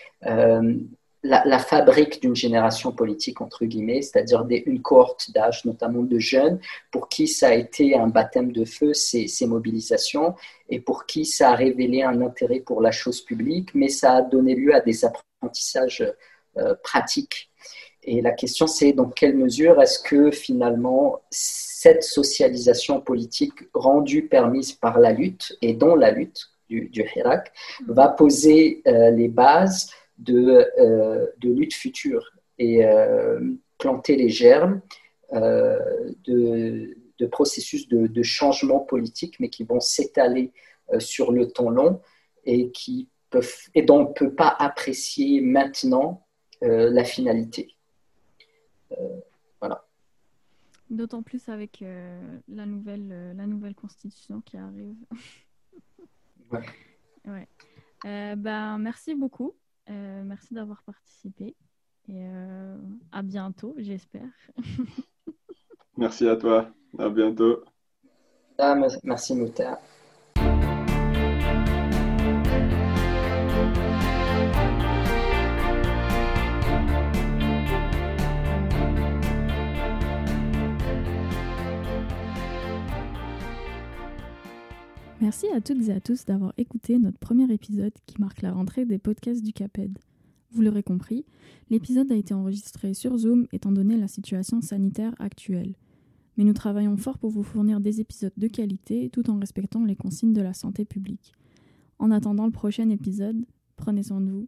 [1.23, 6.59] la, fabrique d'une génération politique, entre guillemets, c'est-à-dire une cohorte d'âge, notamment de jeunes,
[6.91, 10.35] pour qui ça a été un baptême de feu, ces, ces, mobilisations,
[10.69, 14.21] et pour qui ça a révélé un intérêt pour la chose publique, mais ça a
[14.21, 16.03] donné lieu à des apprentissages
[16.57, 17.49] euh, pratiques.
[18.03, 24.71] Et la question, c'est dans quelle mesure est-ce que finalement cette socialisation politique rendue permise
[24.71, 27.51] par la lutte, et dont la lutte du, Hirak,
[27.87, 33.39] va poser euh, les bases de, euh, de lutte future et euh,
[33.77, 34.81] planter les germes
[35.31, 40.53] de, de, processus de, de, changement politique, mais qui vont s'étaler
[40.99, 41.99] sur le temps long
[42.45, 46.25] et, qui peuvent, et dont on ne peut pas apprécier maintenant
[46.61, 47.75] la finalité.
[49.59, 49.85] voilà.
[50.89, 51.83] D'autant plus avec
[52.47, 54.95] la, nouvelle, la nouvelle constitution qui arrive.
[56.51, 56.65] ouais.
[57.25, 58.35] ouais.
[58.35, 59.53] ben, merci beaucoup.
[59.89, 61.55] Euh, merci d'avoir participé
[62.09, 62.77] et euh,
[63.11, 64.27] à bientôt, j'espère.
[65.97, 66.69] merci à toi.
[66.97, 67.63] À bientôt.
[68.57, 69.79] Ah, merci, Mouta.
[85.19, 88.85] Merci à toutes et à tous d'avoir écouté notre premier épisode qui marque la rentrée
[88.85, 89.97] des podcasts du CAPED.
[90.51, 91.25] Vous l'aurez compris,
[91.71, 95.75] l'épisode a été enregistré sur Zoom étant donné la situation sanitaire actuelle.
[96.37, 99.95] Mais nous travaillons fort pour vous fournir des épisodes de qualité tout en respectant les
[99.95, 101.33] consignes de la santé publique.
[101.97, 103.43] En attendant le prochain épisode,
[103.75, 104.47] prenez soin de vous.